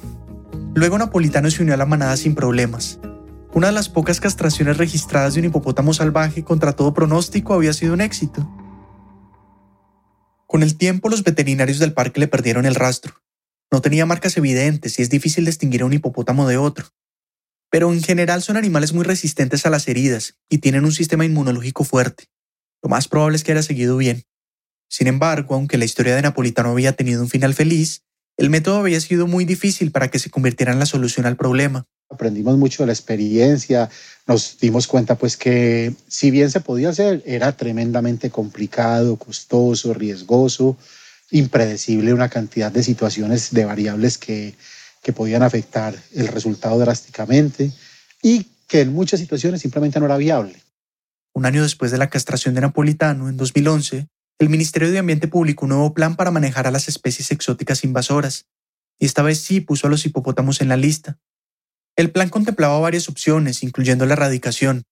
[0.74, 3.02] Luego Napolitano se unió a la manada sin problemas.
[3.54, 7.94] Una de las pocas castraciones registradas de un hipopótamo salvaje contra todo pronóstico había sido
[7.94, 8.50] un éxito.
[10.48, 13.22] Con el tiempo los veterinarios del parque le perdieron el rastro.
[13.72, 16.88] No tenía marcas evidentes y es difícil distinguir a un hipopótamo de otro.
[17.72, 21.84] Pero en general son animales muy resistentes a las heridas y tienen un sistema inmunológico
[21.84, 22.26] fuerte.
[22.84, 24.26] Lo más probable es que haya seguido bien.
[24.90, 28.04] Sin embargo, aunque la historia de Napolitano había tenido un final feliz,
[28.38, 31.88] el método había sido muy difícil para que se convirtiera en la solución al problema.
[32.10, 33.90] Aprendimos mucho de la experiencia,
[34.28, 40.78] nos dimos cuenta pues que si bien se podía hacer, era tremendamente complicado, costoso, riesgoso
[41.34, 44.54] impredecible una cantidad de situaciones, de variables que,
[45.02, 47.72] que podían afectar el resultado drásticamente
[48.22, 50.62] y que en muchas situaciones simplemente no era viable.
[51.34, 54.08] Un año después de la castración de Napolitano, en 2011,
[54.40, 58.46] el Ministerio de Ambiente publicó un nuevo plan para manejar a las especies exóticas invasoras,
[59.00, 61.18] y esta vez sí puso a los hipopótamos en la lista.
[61.96, 64.84] El plan contemplaba varias opciones, incluyendo la erradicación,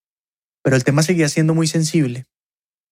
[0.62, 2.26] pero el tema seguía siendo muy sensible,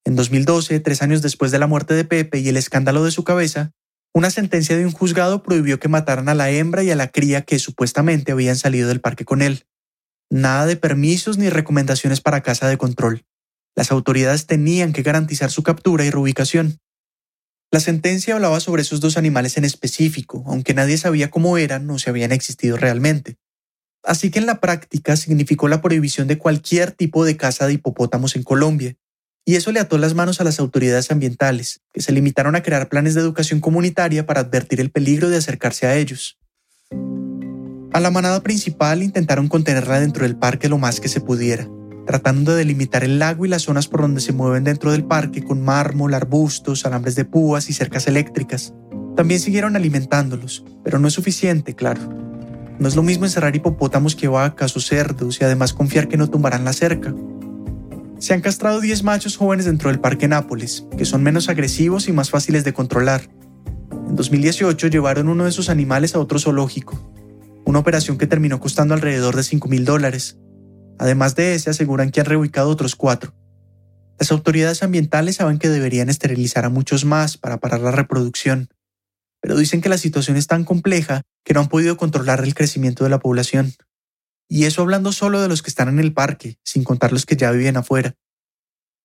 [0.04, 3.22] en 2012, tres años después de la muerte de Pepe y el escándalo de su
[3.22, 3.72] cabeza,
[4.14, 7.42] una sentencia de un juzgado prohibió que mataran a la hembra y a la cría
[7.42, 9.66] que supuestamente habían salido del parque con él.
[10.30, 13.24] Nada de permisos ni recomendaciones para casa de control.
[13.76, 16.78] Las autoridades tenían que garantizar su captura y reubicación.
[17.70, 21.98] La sentencia hablaba sobre esos dos animales en específico, aunque nadie sabía cómo eran o
[21.98, 23.36] si habían existido realmente.
[24.02, 28.36] Así que en la práctica significó la prohibición de cualquier tipo de caza de hipopótamos
[28.36, 28.96] en Colombia,
[29.44, 32.88] y eso le ató las manos a las autoridades ambientales, que se limitaron a crear
[32.88, 36.38] planes de educación comunitaria para advertir el peligro de acercarse a ellos.
[37.92, 41.68] A la manada principal intentaron contenerla dentro del parque lo más que se pudiera,
[42.06, 45.42] tratando de delimitar el lago y las zonas por donde se mueven dentro del parque
[45.42, 48.74] con mármol, arbustos, alambres de púas y cercas eléctricas.
[49.16, 52.00] También siguieron alimentándolos, pero no es suficiente, claro.
[52.80, 56.30] No es lo mismo encerrar hipopótamos que vacas o cerdos y además confiar que no
[56.30, 57.14] tumbarán la cerca.
[58.18, 62.12] Se han castrado 10 machos jóvenes dentro del Parque Nápoles, que son menos agresivos y
[62.12, 63.28] más fáciles de controlar.
[64.08, 66.98] En 2018 llevaron uno de sus animales a otro zoológico,
[67.66, 70.38] una operación que terminó costando alrededor de 5 mil dólares.
[70.98, 73.34] Además de ese, aseguran que han reubicado otros cuatro.
[74.18, 78.68] Las autoridades ambientales saben que deberían esterilizar a muchos más para parar la reproducción,
[79.40, 83.04] pero dicen que la situación es tan compleja que no han podido controlar el crecimiento
[83.04, 83.72] de la población.
[84.48, 87.36] Y eso hablando solo de los que están en el parque, sin contar los que
[87.36, 88.14] ya viven afuera.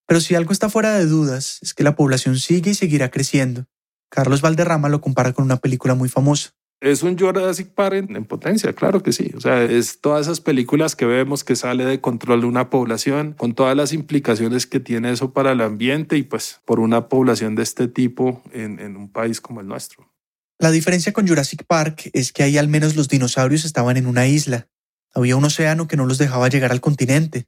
[0.07, 3.65] Pero si algo está fuera de dudas, es que la población sigue y seguirá creciendo.
[4.09, 6.51] Carlos Valderrama lo compara con una película muy famosa.
[6.81, 9.31] Es un Jurassic Park en, potencia, claro que sí.
[9.35, 13.33] O sea, es todas esas películas que vemos que sale de control de una población,
[13.33, 17.55] con todas las implicaciones que tiene eso para el ambiente y pues por una población
[17.55, 20.14] de este tipo en, en un país como el nuestro.
[20.57, 24.27] La diferencia con Jurassic Park es que ahí al menos los dinosaurios estaban en una
[24.27, 24.69] isla,
[25.13, 27.47] había un océano que no los dejaba llegar al continente.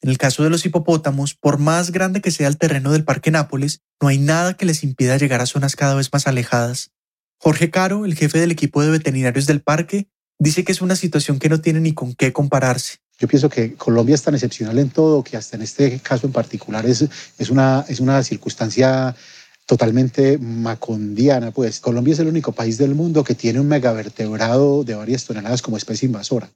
[0.00, 3.32] En el caso de los hipopótamos, por más grande que sea el terreno del Parque
[3.32, 6.92] Nápoles, no hay nada que les impida llegar a zonas cada vez más alejadas.
[7.40, 10.08] Jorge Caro, el jefe del equipo de veterinarios del parque,
[10.38, 12.98] dice que es una situación que no tiene ni con qué compararse.
[13.18, 16.32] Yo pienso que Colombia es tan excepcional en todo que hasta en este caso en
[16.32, 17.04] particular es,
[17.36, 19.16] es, una, es una circunstancia
[19.68, 21.50] totalmente macondiana.
[21.50, 25.60] Pues Colombia es el único país del mundo que tiene un megavertebrado de varias toneladas
[25.60, 26.48] como especie invasora.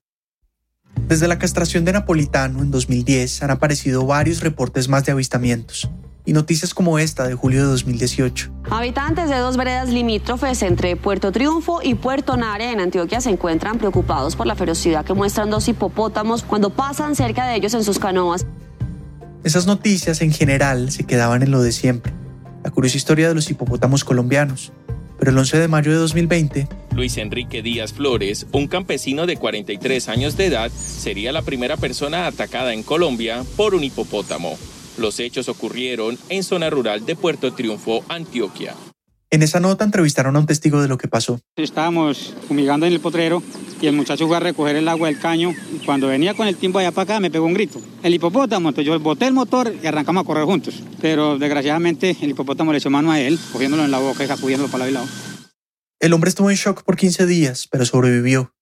[1.09, 5.89] Desde la castración de Napolitano en 2010 han aparecido varios reportes más de avistamientos.
[6.25, 8.53] y noticias como esta de julio de 2018.
[8.71, 13.77] Habitantes de dos veredas limítrofes entre Puerto Triunfo y Puerto Nare en Antioquia se encuentran
[13.77, 17.99] preocupados por la ferocidad que muestran dos hipopótamos cuando pasan cerca de ellos en sus
[17.99, 18.47] canoas.
[19.43, 22.13] Esas noticias en general se quedaban en lo de siempre,
[22.63, 24.73] la curiosa historia de los hipopótamos colombianos.
[25.19, 30.09] Pero el 11 de mayo de 2020, Luis Enrique Díaz Flores, un campesino de 43
[30.09, 34.59] años de edad, sería la primera persona atacada en Colombia por un hipopótamo.
[34.99, 38.75] Los hechos ocurrieron en zona rural de Puerto Triunfo, Antioquia.
[39.33, 41.41] En esa nota entrevistaron a un testigo de lo que pasó.
[41.57, 43.43] Estábamos fumigando en el potrero
[43.81, 45.55] y el muchacho fue a recoger el agua del caño.
[45.75, 47.81] Y cuando venía con el timbo allá para acá me pegó un grito.
[48.03, 50.83] El hipopótamo, entonces yo boté el motor y arrancamos a correr juntos.
[51.01, 54.71] Pero desgraciadamente el hipopótamo le echó mano a él, cogiéndolo en la boca y sacudiéndolo
[54.71, 55.07] para lado y lado.
[55.99, 58.55] El hombre estuvo en shock por 15 días, pero sobrevivió.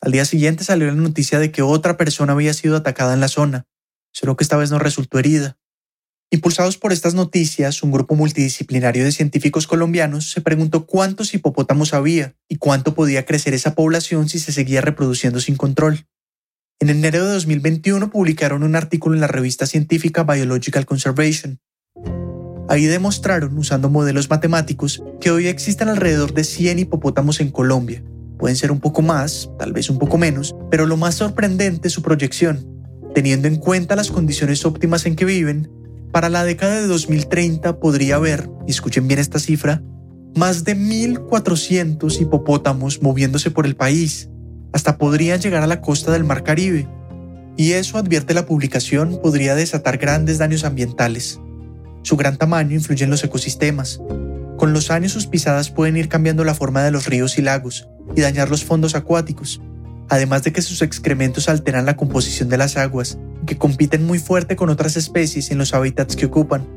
[0.00, 3.26] Al día siguiente salió la noticia de que otra persona había sido atacada en la
[3.26, 3.64] zona,
[4.12, 5.58] solo que esta vez no resultó herida.
[6.34, 12.34] Impulsados por estas noticias, un grupo multidisciplinario de científicos colombianos se preguntó cuántos hipopótamos había
[12.48, 16.06] y cuánto podía crecer esa población si se seguía reproduciendo sin control.
[16.80, 21.60] En enero de 2021 publicaron un artículo en la revista científica Biological Conservation.
[22.66, 28.02] Ahí demostraron, usando modelos matemáticos, que hoy existen alrededor de 100 hipopótamos en Colombia.
[28.38, 31.94] Pueden ser un poco más, tal vez un poco menos, pero lo más sorprendente es
[31.94, 32.66] su proyección.
[33.14, 35.81] Teniendo en cuenta las condiciones óptimas en que viven,
[36.12, 39.82] para la década de 2030 podría haber, escuchen bien esta cifra,
[40.36, 44.28] más de 1.400 hipopótamos moviéndose por el país.
[44.72, 46.86] Hasta podrían llegar a la costa del Mar Caribe.
[47.56, 51.40] Y eso, advierte la publicación, podría desatar grandes daños ambientales.
[52.02, 54.00] Su gran tamaño influye en los ecosistemas.
[54.56, 57.88] Con los años sus pisadas pueden ir cambiando la forma de los ríos y lagos
[58.16, 59.60] y dañar los fondos acuáticos,
[60.12, 64.56] además de que sus excrementos alteran la composición de las aguas que compiten muy fuerte
[64.56, 66.68] con otras especies en los hábitats que ocupan.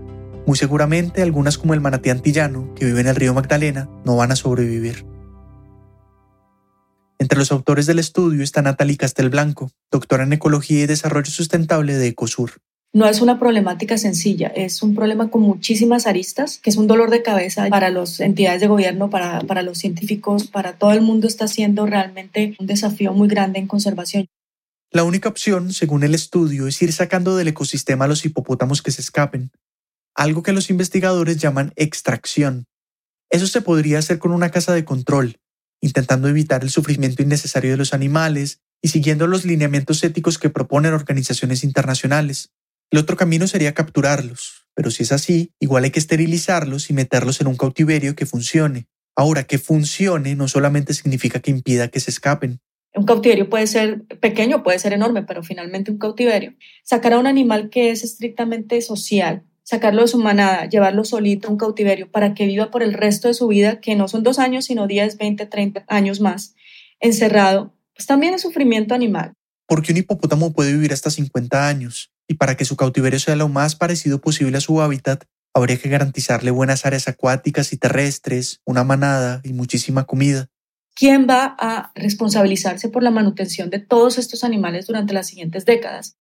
[0.47, 4.31] Muy seguramente algunas como el manatí antillano, que vive en el río Magdalena, no van
[4.31, 5.05] a sobrevivir.
[7.19, 12.07] Entre los autores del estudio está Natalie Castelblanco, doctora en Ecología y Desarrollo Sustentable de
[12.07, 12.61] Ecosur.
[12.95, 17.09] No es una problemática sencilla, es un problema con muchísimas aristas, que es un dolor
[17.09, 21.27] de cabeza para las entidades de gobierno, para, para los científicos, para todo el mundo
[21.27, 24.27] está siendo realmente un desafío muy grande en conservación.
[24.91, 28.91] La única opción, según el estudio, es ir sacando del ecosistema a los hipopótamos que
[28.91, 29.51] se escapen,
[30.15, 32.63] algo que los investigadores llaman extracción.
[33.29, 35.35] Eso se podría hacer con una casa de control,
[35.81, 40.93] intentando evitar el sufrimiento innecesario de los animales y siguiendo los lineamientos éticos que proponen
[40.93, 42.53] organizaciones internacionales.
[42.91, 47.41] El otro camino sería capturarlos, pero si es así, igual hay que esterilizarlos y meterlos
[47.41, 48.88] en un cautiverio que funcione.
[49.15, 52.59] Ahora, que funcione no solamente significa que impida que se escapen,
[52.95, 56.53] un cautiverio puede ser pequeño, puede ser enorme, pero finalmente un cautiverio.
[56.83, 61.51] Sacar a un animal que es estrictamente social, sacarlo de su manada, llevarlo solito a
[61.51, 64.39] un cautiverio para que viva por el resto de su vida, que no son dos
[64.39, 66.55] años, sino 10, 20, 30 años más,
[67.01, 69.33] encerrado, pues también es sufrimiento animal.
[69.67, 73.49] Porque un hipopótamo puede vivir hasta 50 años, y para que su cautiverio sea lo
[73.49, 78.84] más parecido posible a su hábitat, habría que garantizarle buenas áreas acuáticas y terrestres, una
[78.84, 80.49] manada y muchísima comida.
[80.95, 86.17] ¿Quién va a responsabilizarse por la manutención de todos estos animales durante las siguientes décadas?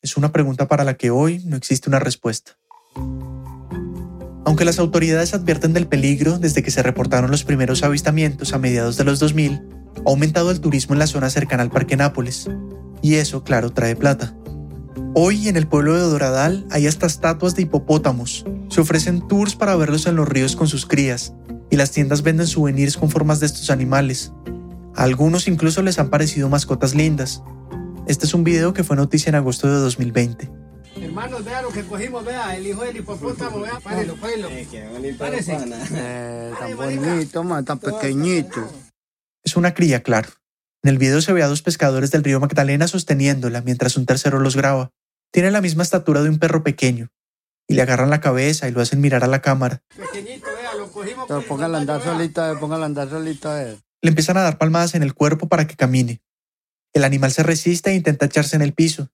[0.00, 2.58] Es una pregunta para la que hoy no existe una respuesta.
[4.44, 8.96] Aunque las autoridades advierten del peligro desde que se reportaron los primeros avistamientos a mediados
[8.96, 9.62] de los 2000,
[10.04, 12.50] ha aumentado el turismo en la zona cercana al Parque Nápoles.
[13.02, 14.34] Y eso, claro, trae plata.
[15.14, 18.44] Hoy en el pueblo de Doradal hay hasta estatuas de hipopótamos.
[18.68, 21.34] Se ofrecen tours para verlos en los ríos con sus crías
[21.70, 24.32] y las tiendas venden souvenirs con formas de estos animales.
[24.94, 27.42] A algunos incluso les han parecido mascotas lindas.
[28.06, 30.50] Este es un video que fue noticia en agosto de 2020.
[30.96, 34.48] Hermanos, vea lo que cogimos, vea, el hijo del hipopótamo, vea, párelo, párelo.
[35.18, 35.56] Párese.
[35.94, 38.70] Eh, tan bonito, tan pequeñito.
[39.42, 40.28] Es una cría, claro.
[40.84, 44.40] En el video se ve a dos pescadores del río Magdalena sosteniéndola mientras un tercero
[44.40, 44.90] los graba.
[45.30, 47.08] Tiene la misma estatura de un perro pequeño,
[47.68, 49.84] y le agarran la cabeza y lo hacen mirar a la cámara.
[49.96, 51.26] Pequeñito, vea, lo cogimos.
[51.28, 53.64] Pero póngala andar solita, póngala a andar solita.
[53.64, 56.20] Le empiezan a dar palmadas en el cuerpo para que camine.
[56.92, 59.08] El animal se resiste e intenta echarse en el piso,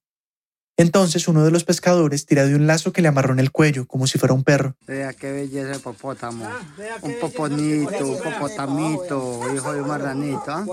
[0.78, 3.86] entonces uno de los pescadores tira de un lazo que le amarró en el cuello,
[3.86, 4.76] como si fuera un perro.
[4.86, 6.46] Vea qué belleza el popótamo.
[6.46, 6.60] Ah,
[7.02, 10.44] un poponito, un popotamito, hijo de un marranito.
[10.46, 10.64] ¿ah?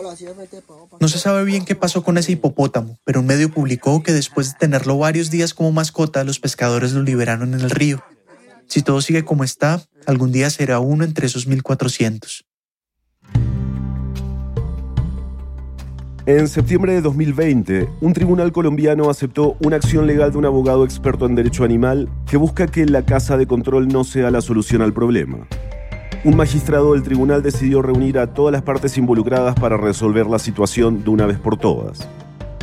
[0.99, 4.51] No se sabe bien qué pasó con ese hipopótamo, pero un medio publicó que después
[4.51, 8.03] de tenerlo varios días como mascota, los pescadores lo liberaron en el río.
[8.68, 12.45] Si todo sigue como está, algún día será uno entre esos 1400.
[16.28, 21.28] En septiembre de 2020, un tribunal colombiano aceptó una acción legal de un abogado experto
[21.28, 24.92] en derecho animal que busca que la casa de control no sea la solución al
[24.92, 25.46] problema.
[26.24, 31.04] Un magistrado del tribunal decidió reunir a todas las partes involucradas para resolver la situación
[31.04, 32.10] de una vez por todas.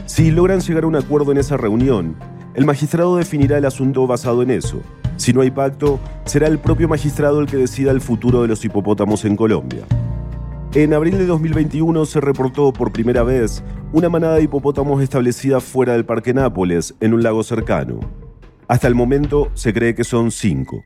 [0.07, 2.17] Si logran llegar a un acuerdo en esa reunión,
[2.55, 4.81] el magistrado definirá el asunto basado en eso.
[5.17, 8.65] Si no hay pacto, será el propio magistrado el que decida el futuro de los
[8.65, 9.87] hipopótamos en Colombia.
[10.75, 13.63] En abril de 2021 se reportó por primera vez
[13.93, 18.01] una manada de hipopótamos establecida fuera del Parque Nápoles, en un lago cercano.
[18.69, 20.83] Hasta el momento se cree que son cinco.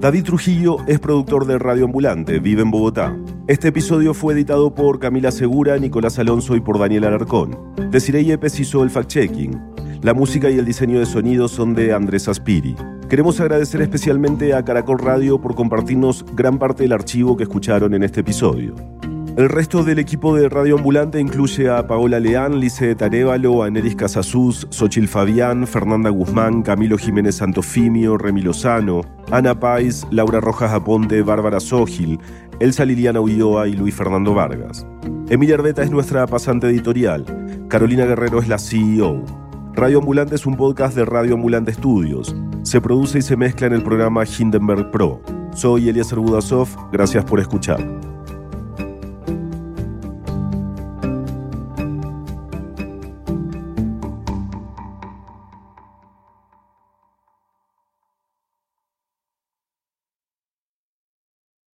[0.00, 3.16] David Trujillo es productor de Radio Ambulante, vive en Bogotá.
[3.46, 7.56] Este episodio fue editado por Camila Segura, Nicolás Alonso y por Daniel Alarcón.
[7.92, 9.69] Desiree Yepes hizo el fact-checking.
[10.02, 12.74] La música y el diseño de sonido son de Andrés Aspiri.
[13.10, 18.02] Queremos agradecer especialmente a Caracol Radio por compartirnos gran parte del archivo que escucharon en
[18.02, 18.74] este episodio.
[19.36, 24.66] El resto del equipo de Radio Ambulante incluye a Paola Leán, Lice Tarévalo, Aneris Casasús,
[24.70, 31.60] Xochil Fabián, Fernanda Guzmán, Camilo Jiménez Santofimio, Remi Lozano, Ana Pais, Laura Rojas Aponte, Bárbara
[31.60, 32.18] Sógil,
[32.58, 34.86] Elsa Liliana Ulloa y Luis Fernando Vargas.
[35.28, 37.26] Emilia Arbeta es nuestra pasante editorial.
[37.68, 39.39] Carolina Guerrero es la CEO.
[39.74, 42.34] Radio Ambulante es un podcast de Radio Ambulante Estudios.
[42.62, 45.22] Se produce y se mezcla en el programa Hindenburg Pro.
[45.54, 48.09] Soy Eliezer Budasov, gracias por escuchar.